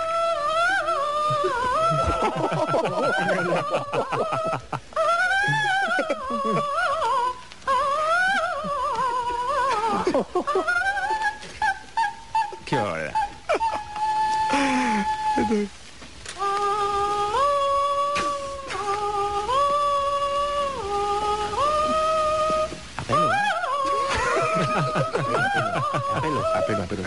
[12.65, 13.11] Qué hora.
[26.15, 27.03] Apelo, apelo, apelo.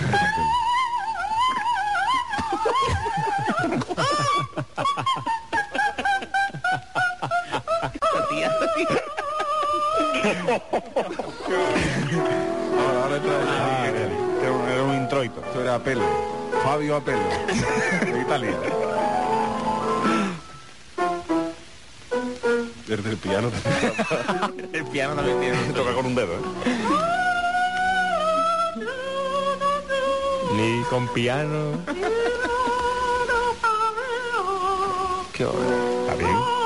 [12.79, 15.41] Ahora, ahora entra Ah, era, un- era un introito.
[15.45, 16.03] Esto era Apelo.
[16.65, 17.19] Fabio Apelo.
[18.13, 18.57] De Italia.
[22.87, 23.51] Desde el piano.
[24.73, 25.59] El piano también tiene.
[25.75, 26.41] Toca con un dedo, ¿eh?
[30.57, 31.73] Ni con piano.
[35.33, 35.59] Qué hora.
[36.01, 36.58] Está bien.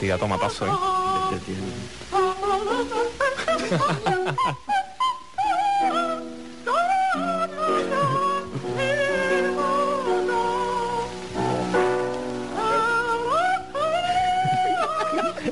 [0.00, 0.70] Le van a tirar tomatazo, ¿eh?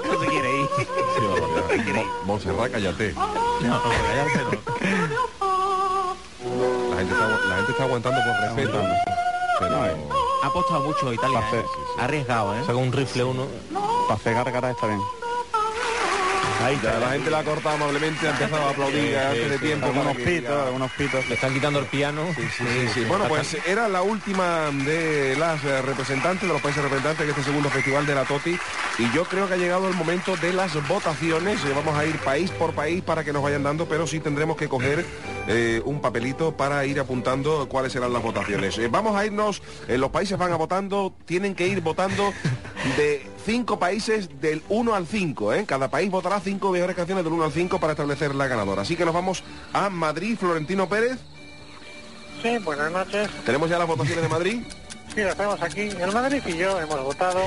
[0.04, 0.68] No se quiere ir.
[1.94, 3.12] Mo- Montserrat, cállate.
[3.14, 3.22] No,
[3.60, 4.50] cállate, no.
[6.90, 8.78] La gente, está, la gente está aguantando por respeto.
[9.60, 9.76] Pero
[10.42, 11.38] Ha apostado mucho Italia.
[11.40, 11.44] ¿eh?
[11.46, 12.00] hacer, sí, sí.
[12.00, 12.60] Ha arriesgado, ¿eh?
[12.64, 13.46] Saca un rifle uno.
[14.08, 15.00] Para hacer gárgara está bien.
[16.64, 19.86] ahí está, la gente la ha cortado amablemente, ha empezado a aplaudir antes de tiempo.
[19.86, 21.28] Algunos que pitos, algunos pitos.
[21.28, 22.22] Le están quitando el piano.
[22.34, 23.04] Sí, sí, sí.
[23.04, 27.44] Bueno, pues era la última de las eh, representantes, de los países representantes de este
[27.44, 28.58] segundo festival de la TOTI.
[28.98, 31.62] Y yo creo que ha llegado el momento de las votaciones.
[31.66, 34.56] Eh, vamos a ir país por país para que nos vayan dando, pero sí tendremos
[34.56, 35.04] que coger
[35.50, 38.76] eh, un papelito para ir apuntando cuáles serán las votaciones.
[38.76, 42.34] Eh, vamos a irnos, eh, los países van a votando, tienen que ir votando
[42.98, 45.54] de cinco países del 1 al 5.
[45.54, 45.64] ¿eh?
[45.66, 48.82] Cada país votará cinco mejores canciones del 1 al 5 para establecer la ganadora.
[48.82, 49.42] Así que nos vamos
[49.72, 51.18] a Madrid, Florentino Pérez.
[52.42, 53.30] Sí, buenas noches.
[53.46, 54.62] Tenemos ya las votaciones de Madrid.
[55.14, 55.80] Sí, las tenemos aquí.
[55.80, 57.40] El Madrid y yo hemos votado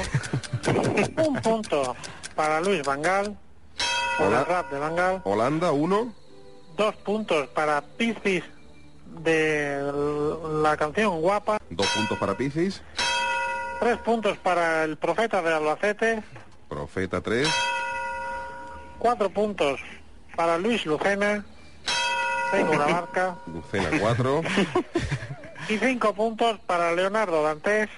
[1.28, 1.96] un punto
[2.36, 3.38] para Luis Vangal,
[4.18, 4.40] por Hola.
[4.40, 6.12] el rap de Vangal, Holanda, uno.
[6.76, 8.44] dos puntos para Piscis
[9.24, 9.80] de
[10.64, 12.82] la canción Guapa, Dos puntos para Piscis.
[13.82, 16.22] Tres puntos para el Profeta de Albacete,
[16.70, 17.50] Profeta, tres.
[19.00, 19.82] cuatro puntos
[20.36, 21.44] para Luis Lucena,
[22.52, 24.44] tengo una barca, Lucena, cuatro.
[25.70, 27.90] y cinco puntos para Leonardo Dantes,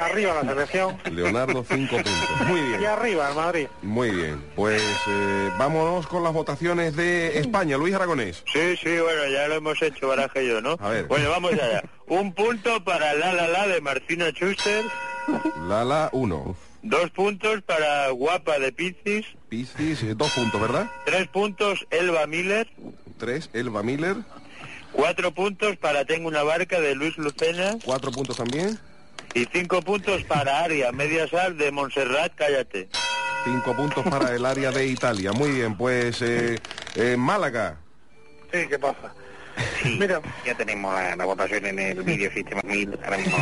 [0.00, 2.46] Arriba la selección, Leonardo, cinco puntos.
[2.46, 2.82] Muy bien.
[2.82, 3.66] y arriba el Madrid.
[3.82, 4.42] Muy bien.
[4.54, 7.76] Pues eh, vámonos con las votaciones de España.
[7.76, 8.42] Luis Aragonés.
[8.52, 10.76] Sí, sí, bueno, ya lo hemos hecho Baraja y yo, ¿no?
[10.80, 11.04] A ver.
[11.06, 11.82] Bueno, vamos allá.
[12.06, 14.84] Un punto para La La La de Martina Schuster,
[15.68, 16.54] Lala, uno.
[16.82, 20.90] dos puntos para Guapa de Pizis, Piscis, eh, dos puntos, ¿verdad?
[21.06, 22.68] tres puntos Elba Miller,
[23.18, 23.48] Tres.
[23.54, 24.16] Elba Miller.
[24.92, 28.78] cuatro puntos para Tengo una barca de Luis Lucena Cuatro puntos también.
[29.34, 32.88] Y cinco puntos para Aria, Media Sal de Montserrat, cállate.
[33.44, 35.32] Cinco puntos para el área de Italia.
[35.32, 36.58] Muy bien, pues eh,
[36.94, 37.78] eh, Málaga.
[38.52, 39.12] Sí, ¿qué pasa?
[39.82, 40.20] Sí, Mira.
[40.44, 42.98] ya tenemos la, la votación en el vídeo sistema 1000.
[43.04, 43.36] Ahora mismo.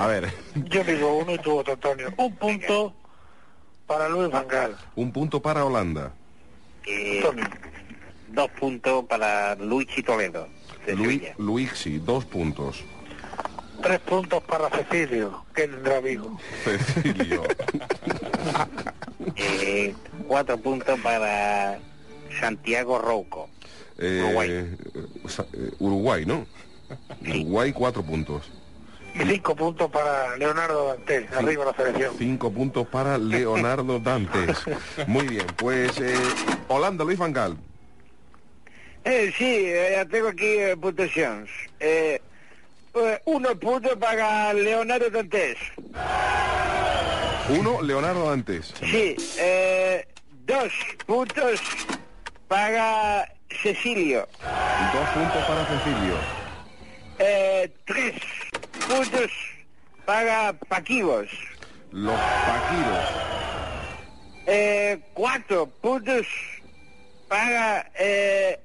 [0.00, 2.12] A ver, Yo digo uno y tú otro, Antonio.
[2.16, 2.94] Un punto
[3.86, 4.76] para Luis Vangal.
[4.96, 6.12] un punto para Holanda.
[6.86, 7.22] Eh,
[8.28, 10.48] dos puntos para Luigi Toledo,
[10.84, 11.34] Sevilla.
[11.38, 12.84] Luixi, dos puntos.
[13.82, 16.38] Tres puntos para Cecilio, que tendrá Vigo.
[16.64, 17.42] Cecilio.
[19.36, 19.94] Eh,
[20.26, 21.78] cuatro puntos para
[22.40, 23.48] Santiago Rouco.
[23.98, 24.50] Eh, Uruguay.
[24.50, 26.46] eh, Uruguay, ¿no?
[27.22, 28.50] Uruguay, cuatro puntos.
[29.14, 32.14] Y cinco puntos para Leonardo Dantes, arriba la selección.
[32.18, 34.58] Cinco puntos para Leonardo Dantes.
[35.06, 36.14] Muy bien, pues eh,
[36.68, 37.56] Holanda, Luis Van Gaal.
[39.04, 41.48] Eh, sí, eh, tengo aquí eh, puntuaciones.
[41.80, 42.20] Eh,
[43.24, 45.56] uno punto para Leonardo Dantes.
[47.48, 48.74] Uno, Leonardo Dantes.
[48.80, 50.06] Sí, eh,
[50.44, 50.72] dos
[51.06, 51.60] puntos
[52.46, 53.30] para
[53.62, 54.28] Cecilio.
[54.92, 56.14] Dos puntos para Cecilio.
[57.18, 58.14] Eh, tres
[58.86, 59.30] puntos
[60.04, 61.28] para Paquivos.
[61.90, 63.04] Los Paquiros.
[64.46, 66.26] Eh, cuatro puntos
[67.28, 68.58] para eh,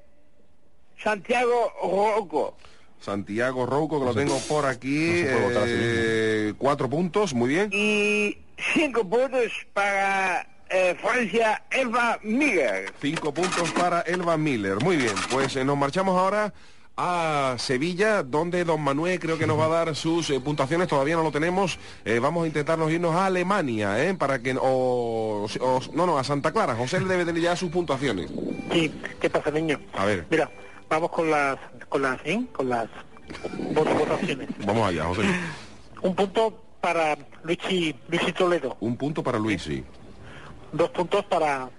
[1.02, 2.58] Santiago Rocco.
[3.04, 5.24] Santiago Rouco, que lo tengo por aquí.
[5.24, 7.70] no se puede votar a sí eh, cuatro puntos, muy bien.
[7.74, 8.38] Y
[8.74, 12.86] cinco puntos para eh, Fran Francia, Eva Miguel.
[13.02, 14.78] Cinco puntos para Elba Miller.
[14.82, 16.54] Muy bien, pues eh, nos marchamos ahora
[16.96, 21.16] a Sevilla, donde don Manuel creo que nos va a dar sus eh, puntuaciones, todavía
[21.16, 21.80] no lo tenemos.
[22.06, 24.14] Eh, vamos a intentarnos irnos a Alemania, ¿eh?
[24.14, 24.56] Para que...
[24.62, 26.76] O, o- no, no, a Santa Clara.
[26.76, 28.30] José le debe tener ya sus puntuaciones.
[28.72, 29.80] Sí, ¿qué pasa, niño?
[29.94, 30.52] A ver, Mira,
[30.94, 31.58] vamos con las,
[31.90, 32.46] con las, ¿eh?
[32.52, 32.88] Con las
[33.74, 34.50] vot- votaciones.
[34.66, 35.24] vamos allá, José.
[36.02, 39.84] Un punto para Luigi, Luigi Toledo, Un punto para Luis, sí.
[40.72, 41.70] dos puntos para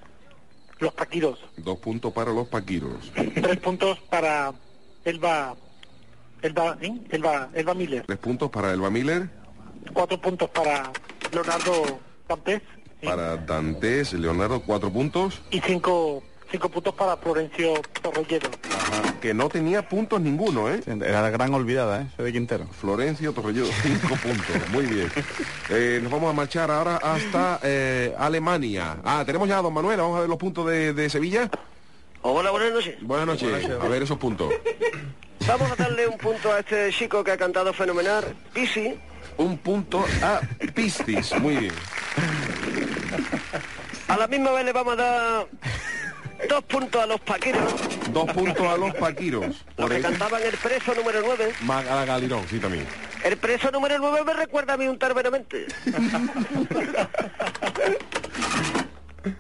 [0.78, 3.12] los Paquiros, Dos puntos para los Paquiros.
[3.14, 4.52] tres puntos para
[5.04, 5.54] Elba,
[6.42, 6.92] Elba, ¿eh?
[7.10, 9.28] Elba, Elba Miller, Tres puntos para Elba Miller.
[9.92, 10.90] cuatro puntos para
[11.32, 12.62] Leonardo Campés
[13.02, 15.42] Para Dantes, Leonardo, cuatro puntos.
[15.50, 16.22] y cinco,
[16.54, 18.48] cinco puntos para Florencio Torrelledo.
[19.20, 20.80] Que no tenía puntos ninguno, ¿eh?
[20.86, 22.06] Era la gran olvidada, ¿eh?
[22.14, 22.68] Soy de Quintero.
[22.68, 24.68] Florencio Torrelledo, cinco puntos.
[24.70, 25.10] Muy bien.
[25.68, 28.98] Eh, nos vamos a marchar ahora hasta eh, Alemania.
[29.02, 29.98] Ah, tenemos ya a don Manuel.
[29.98, 31.50] Vamos a ver los puntos de, de Sevilla.
[32.22, 32.94] Hola, buenas noches.
[33.00, 33.68] Buenas noches.
[33.68, 34.52] A ver esos puntos.
[35.48, 38.94] Vamos a darle un punto a este chico que ha cantado fenomenal, Pisi.
[39.38, 40.40] Un punto a
[40.72, 41.36] Pistis.
[41.40, 41.74] Muy bien.
[44.06, 45.48] A la misma vez le vamos a dar
[46.48, 47.72] dos puntos a los paqueros,
[48.10, 49.44] Dos puntos a los Paquiros.
[49.46, 51.52] los Por que ese- cantaban el preso número 9.
[51.62, 52.86] Más a Galirón, sí, también.
[53.24, 55.66] El preso número 9 me recuerda a mí un tarveramente.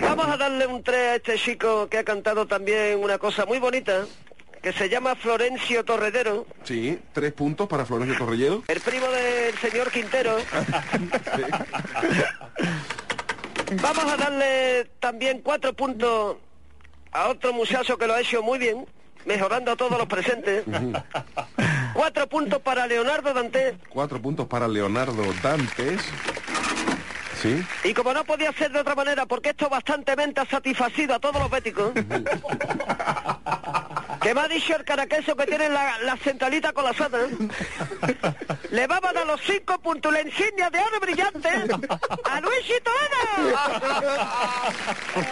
[0.00, 3.58] Vamos a darle un 3 a este chico que ha cantado también una cosa muy
[3.58, 4.06] bonita,
[4.62, 8.62] que se llama Florencio Torredero, Sí, tres puntos para Florencio Torrelledo.
[8.66, 10.36] el primo del señor Quintero.
[13.82, 16.36] Vamos a darle también cuatro puntos
[17.14, 18.84] a otro muchacho que lo ha hecho muy bien,
[19.24, 20.64] mejorando a todos los presentes.
[21.94, 23.78] Cuatro puntos para Leonardo Dante.
[23.88, 26.02] Cuatro puntos para Leonardo Dantes.
[27.44, 27.62] Sí.
[27.84, 31.36] Y como no podía ser de otra manera, porque esto bastantemente ha satisfacido a todos
[31.42, 31.92] los béticos,
[34.22, 37.18] que me ha dicho el caraqueso que tiene la, la centralita con la sata,
[38.70, 43.58] le vamos a dar los cinco puntos, la insignia de oro brillante a Luis Toledo.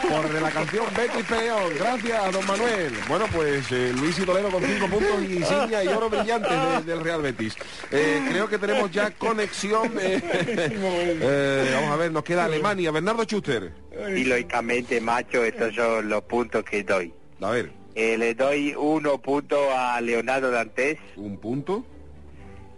[0.08, 1.72] Por la canción Betty Peón.
[1.78, 2.92] Gracias, don Manuel.
[3.08, 6.82] Bueno, pues eh, Luis y Toledo con cinco puntos y insignia y oro brillante de-
[6.82, 7.56] del Real Betis.
[7.90, 9.90] Eh, creo que tenemos ya conexión.
[9.98, 10.20] eh,
[11.22, 12.90] eh, vamos a ver, nos queda Alemania.
[12.90, 13.72] Bernardo Schuster.
[14.16, 17.12] Y lógicamente, macho, estos son los puntos que doy.
[17.40, 17.72] A ver.
[17.94, 20.98] Eh, le doy uno punto a Leonardo Dantes.
[21.16, 21.84] Un punto.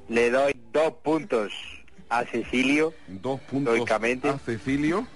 [0.08, 1.52] Le doy dos puntos
[2.08, 2.92] a Cecilio.
[3.08, 4.28] Dos puntos lógicamente.
[4.28, 5.06] a Cecilio.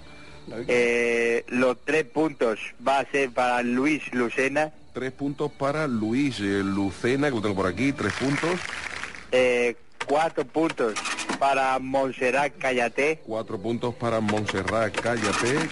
[0.66, 4.72] Eh, los tres puntos va a ser para Luis Lucena.
[4.92, 7.92] Tres puntos para Luis eh, Lucena, que lo tengo por aquí.
[7.92, 8.58] Tres puntos.
[9.30, 9.76] Eh,
[10.06, 10.94] cuatro puntos
[11.38, 13.20] para Montserrat Callaté.
[13.24, 15.68] Cuatro puntos para Montserrat Cállate.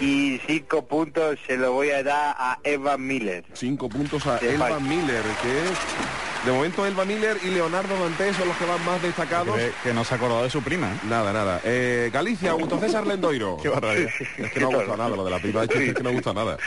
[0.00, 3.44] Y cinco puntos se lo voy a dar a Eva Miller.
[3.52, 4.80] Cinco puntos a falta.
[4.80, 9.56] Miller, que de momento Elba Miller y Leonardo Dantes son los que van más destacados.
[9.56, 10.88] Que, que no se ha acordado de su prima.
[10.92, 10.98] ¿eh?
[11.08, 11.60] Nada, nada.
[11.64, 13.56] Eh, Galicia, Augusto César Lendoiro.
[13.62, 14.10] Qué barbaridad.
[14.38, 16.08] Es que no ha gustado nada lo de la prima, de hecho, es que no
[16.08, 16.58] ha gustado nada.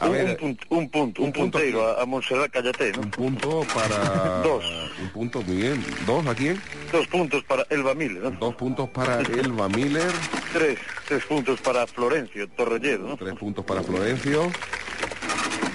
[0.00, 2.92] A Un- ver, un, punto, un punto, un, un punto puntero a, a Montserrat Callaté,
[2.92, 3.00] ¿no?
[3.02, 4.38] un punto para...
[4.42, 4.64] Dos.
[5.02, 5.84] Un punto, muy bien.
[6.06, 6.60] ¿Dos a quién?
[6.90, 8.30] Dos puntos para Elba Miller, ¿no?
[8.32, 10.10] Dos puntos para Elba Miller.
[10.52, 13.16] Tres, tres puntos para Florencio Torrelledo, ¿no?
[13.16, 14.50] Tres puntos para Florencio.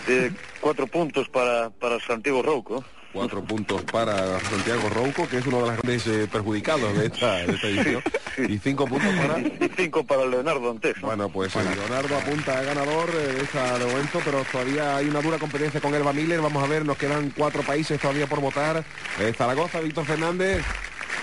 [0.07, 2.83] Eh, cuatro puntos para, para Santiago Rouco.
[3.13, 7.35] Cuatro puntos para Santiago Rouco, que es uno de los grandes eh, perjudicados de esta,
[7.45, 8.03] de esta edición.
[8.37, 9.39] Y cinco puntos para...
[9.39, 10.95] Y cinco para Leonardo Antes.
[10.97, 11.07] ¿no?
[11.07, 15.07] Bueno, pues eh, Leonardo apunta a ganador eh, de esta de momento, pero todavía hay
[15.07, 16.41] una dura competencia con Elba Miller.
[16.41, 18.83] Vamos a ver, nos quedan cuatro países todavía por votar.
[19.19, 20.65] Eh, Zaragoza, Víctor Fernández.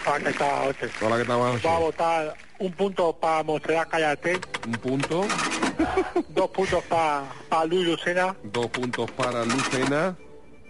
[0.07, 0.91] Ah, ¿qué tal, José?
[1.03, 1.41] Hola, ¿qué tal?
[1.41, 5.27] Va a votar un punto para Montserrat Callaté, Un punto,
[6.29, 10.17] dos puntos para Luis Lucena, dos puntos para Lucena,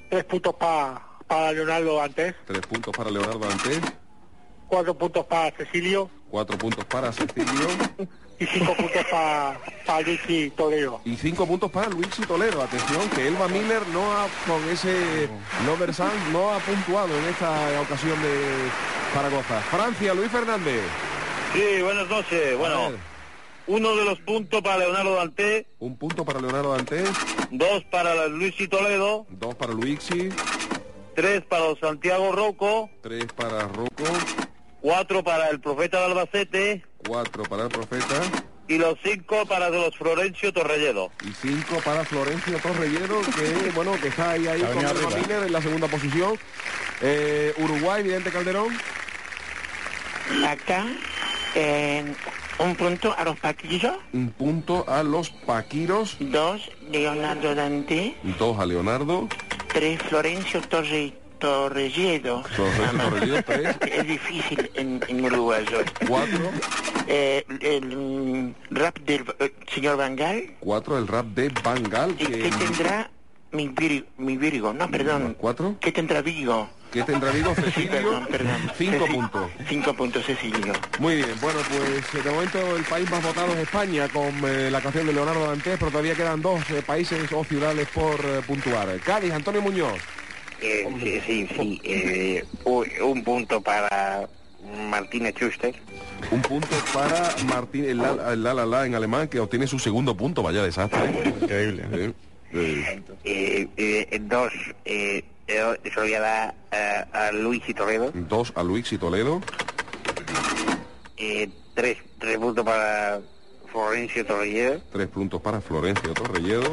[0.09, 3.81] tres puntos para para Leonardo antes, tres puntos para Leonardo Antes,
[4.67, 7.69] cuatro puntos para Cecilio cuatro puntos para Cecilio
[8.41, 11.01] y cinco puntos para para Luigi Toledo.
[11.05, 12.63] y cinco puntos para Luis y Toledo.
[12.63, 15.29] Atención, que Elba Miller no ha, con ese
[15.67, 15.93] Lover
[16.33, 18.35] no ha puntuado en esta ocasión de
[19.15, 19.61] Zaragoza.
[19.71, 20.83] Francia, Luis Fernández.
[21.53, 22.59] Sí, buenas noches.
[22.59, 22.93] Bueno,
[23.69, 27.09] uno de los puntos para Leonardo Dante, Un punto para Leonardo Dantes,
[27.53, 30.31] dos para Luis y Toledo, dos para Luigi,
[31.21, 34.05] tres para Santiago Rouco, tres para Rocco,
[34.81, 38.23] cuatro para el Profeta de Albacete cuatro para el Profeta
[38.69, 41.11] y los cinco para los Florencio Torrelledo.
[41.23, 45.21] y cinco para Florencio Torrellero, que bueno, que está ahí, ahí con.
[45.21, 46.39] Miller en la segunda posición.
[47.03, 48.75] Eh, Uruguay, Vidente Calderón.
[50.47, 50.87] Acá,
[51.55, 52.17] en
[52.59, 53.95] Un punto a los paquillos.
[54.15, 56.17] Un punto a los Paquiros.
[56.19, 58.17] Dos, Leonardo Dante.
[58.39, 59.29] Dos a Leonardo.
[59.73, 62.43] Tres, Florencio Torre, Torrelledo.
[62.45, 63.77] Florencio Torrelledo, tres.
[63.93, 65.79] Es difícil en, en uruguayo.
[66.07, 66.51] Cuatro.
[67.07, 70.43] Eh, el mm, rap del eh, señor Bangal.
[70.61, 72.15] Cuatro, el rap de Bangal.
[72.19, 73.11] ¿Y qué tendrá
[73.53, 74.73] mi, Vir- mi Virgo?
[74.73, 75.37] No, perdón.
[75.39, 75.77] ¿Cuatro?
[75.81, 76.69] ¿Qué tendrá Vigo?
[76.93, 77.55] ¿Qué tendrá Vigo?
[77.55, 77.91] Sí, Cecilio.
[77.93, 78.71] perdón, perdón.
[78.77, 79.51] Cinco Ceci- puntos.
[79.69, 80.73] Cinco puntos, Cecilio.
[80.99, 84.81] Muy bien, bueno, pues de momento el país más votado es España con eh, la
[84.81, 88.89] canción de Leonardo Dantes, pero todavía quedan dos eh, países o ciudades por eh, puntuar.
[89.01, 89.99] Cádiz, Antonio Muñoz.
[90.61, 91.81] Eh, sí, sí, sí.
[91.85, 92.45] eh,
[93.03, 94.29] un punto para
[94.91, 95.75] Martínez Schuster.
[96.31, 99.79] Un punto para Martín, el la, el la, la, la en alemán, que obtiene su
[99.79, 101.01] segundo punto, vaya desastre.
[101.41, 102.13] Increíble.
[102.53, 104.53] Eh, eh, dos,
[105.51, 106.55] eh, eh, se lo voy a dar
[107.13, 108.11] a, a Luis y Toledo.
[108.15, 109.41] Dos a Luis y Toledo.
[111.17, 113.21] Eh, tres, tres puntos para
[113.71, 114.81] Florencio Torrelledo.
[114.93, 116.71] Tres puntos para Florencio Torrelledo.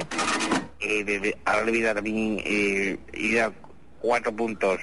[0.79, 3.51] Eh, de, de- ahora le voy a dar también eh, y da
[3.99, 4.79] cuatro puntos,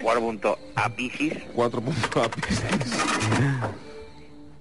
[0.00, 2.62] cuatro puntos a Pisis Cuatro puntos a Piscis.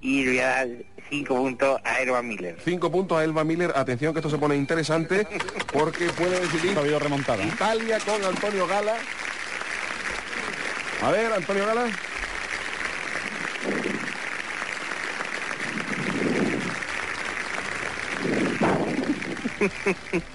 [0.01, 0.67] y le voy a dar
[1.09, 2.57] cinco puntos a Ervan Miller.
[2.63, 3.71] Cinco puntos a Elba Miller.
[3.75, 5.27] Atención que esto se pone interesante
[5.71, 7.43] porque puede decidir Ha habido remontada.
[7.43, 8.95] Italia con Antonio Gala.
[11.01, 11.87] A ver, Antonio Gala.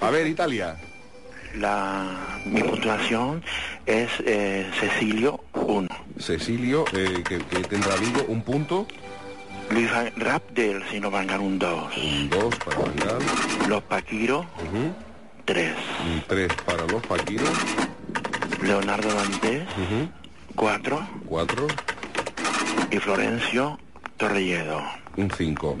[0.01, 0.75] A ver, Italia.
[1.55, 3.43] La, mi puntuación
[3.85, 5.87] es eh, Cecilio 1.
[6.19, 8.87] Cecilio, eh, que, que tendrá Vigo, un punto.
[9.69, 11.97] Luis Van- Rap del señor Bangal un 2.
[11.97, 13.19] Un dos para Bangal.
[13.67, 14.45] Los Paquiro
[15.45, 15.73] 3.
[16.13, 17.49] Un tres para los Paquiros.
[18.61, 19.63] Leonardo Dantes
[20.55, 21.07] 4.
[21.25, 21.67] Cuatro.
[22.91, 23.79] Y Florencio
[24.17, 24.81] Torrelledo.
[25.17, 25.77] Un 5.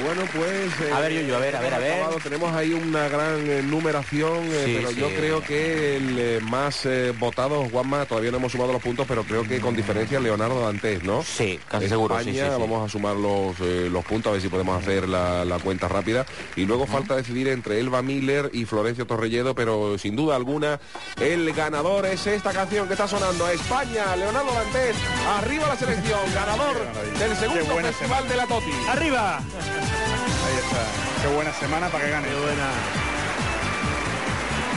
[0.00, 0.92] Bueno, pues...
[0.92, 1.92] A ver, Yuyu, a ver, a ver, a ver.
[1.94, 2.18] acabado.
[2.22, 4.96] Tenemos ahí una gran eh, numeración, eh, Sí, pero sí.
[5.00, 9.06] yo creo que el eh, más eh, votado, Juanma, todavía no hemos sumado los puntos,
[9.08, 11.22] pero creo que con diferencia Leonardo Dantes, ¿no?
[11.22, 12.42] Sí, casi España, seguro, sí, sí, sí.
[12.58, 15.88] vamos a sumar los, eh, los puntos, a ver si podemos hacer la, la cuenta
[15.88, 16.26] rápida.
[16.56, 20.78] Y luego falta decidir entre Elba Miller y Florencio Torrelledo, pero sin duda alguna
[21.20, 23.48] el ganador es esta canción que está sonando.
[23.48, 24.96] España, Leonardo Dantes,
[25.38, 26.76] arriba la selección, ganador
[27.18, 28.70] del segundo festival de la Toti.
[28.88, 29.40] ¡Arriba!
[30.46, 31.22] Ahí está.
[31.22, 32.28] Qué buena semana para que gane.
[32.28, 32.68] Qué buena.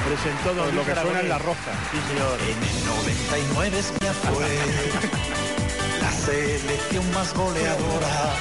[0.07, 1.71] Presentó Don lo que suena en la roja.
[1.91, 2.39] Sí, señor.
[2.41, 4.49] En el 99 España fue
[6.01, 8.33] la selección más goleadora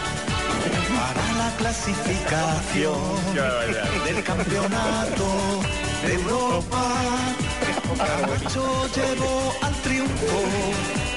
[0.97, 2.99] para la clasificación
[4.05, 5.27] del campeonato
[6.07, 6.83] de Europa.
[8.43, 11.08] Mucho llevó al triunfo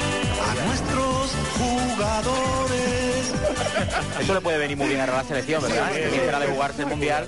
[0.42, 3.34] a nuestros jugadores.
[4.20, 5.92] Eso le puede venir muy bien a la selección, ¿verdad?
[6.12, 7.28] Mientras de jugarse el mundial.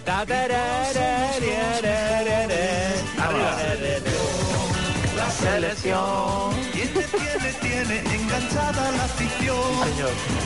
[5.15, 9.57] La selección tiene, tiene, tiene enganchada la afición.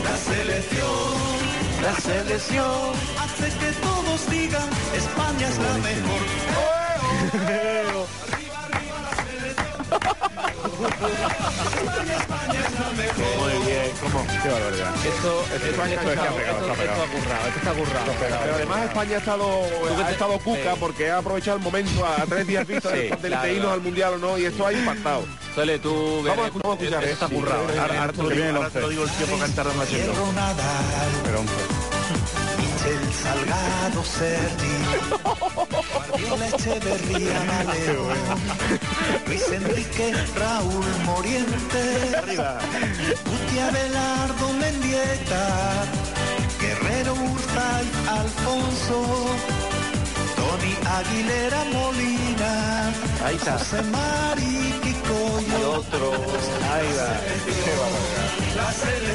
[0.04, 1.14] La selección,
[1.82, 6.22] la selección hace que todos digan España es la mejor.
[10.78, 10.86] Muy
[13.66, 14.26] bien, ¿cómo?
[14.44, 14.94] Qué barbaridad.
[15.06, 17.04] Esto, esto ha esto, pegado, esto pegado.
[17.56, 18.12] está currado.
[18.20, 19.62] Pero además España ha estado,
[20.06, 23.18] ha estado cuca porque ha aprovechado el momento a, a tres días vista Sí, de,
[23.28, 25.26] claro, irnos al mundial o no y esto ha impactado.
[25.56, 26.22] Sole, tú...
[26.24, 27.04] Vamos a, escuchar.
[27.04, 27.62] Esto está Sí, currado.
[27.62, 28.14] Ahora, ahora ahora
[28.70, 29.82] te lo digo el tiempo que han tardado
[31.24, 31.44] Pero
[32.88, 34.78] Michel Salgado Sergi,
[35.94, 37.40] Guardiola Echeverría
[37.74, 38.18] León,
[39.28, 41.84] Luis Enrique Raúl Moriente,
[43.26, 45.86] Guti Abelardo Mendieta,
[46.62, 49.36] Guerrero Urzay Alfonso,
[50.38, 52.94] Tony Aguilera Molina,
[53.26, 53.58] Ahí está.
[53.58, 56.12] José Mari Kiko y otro.
[56.72, 58.27] Ahí va.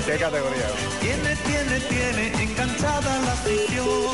[0.06, 0.68] Qué categoría.
[1.00, 4.12] tiene, tiene, tiene enganchada la afición.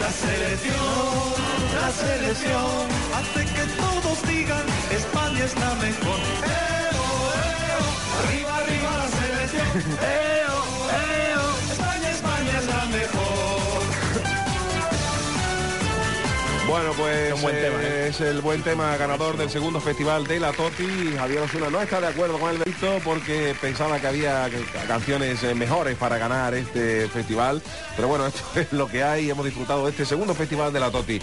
[0.00, 1.34] La selección,
[1.80, 6.20] la selección hace que todos digan España es la mejor.
[6.44, 7.04] ¡Eo,
[7.70, 7.84] eo!
[8.20, 9.68] Arriba, arriba la selección.
[10.00, 10.58] ¡Eo,
[11.32, 11.53] eo!
[16.66, 20.40] Bueno, pues un buen tema, eh, es el buen tema ganador del segundo festival de
[20.40, 21.14] la Toti.
[21.16, 24.48] Javier Osuna no está de acuerdo con el delito porque pensaba que había
[24.88, 27.62] canciones eh, mejores para ganar este festival.
[27.96, 29.30] Pero bueno, esto es lo que hay.
[29.30, 31.20] Hemos disfrutado de este segundo festival de la Toti.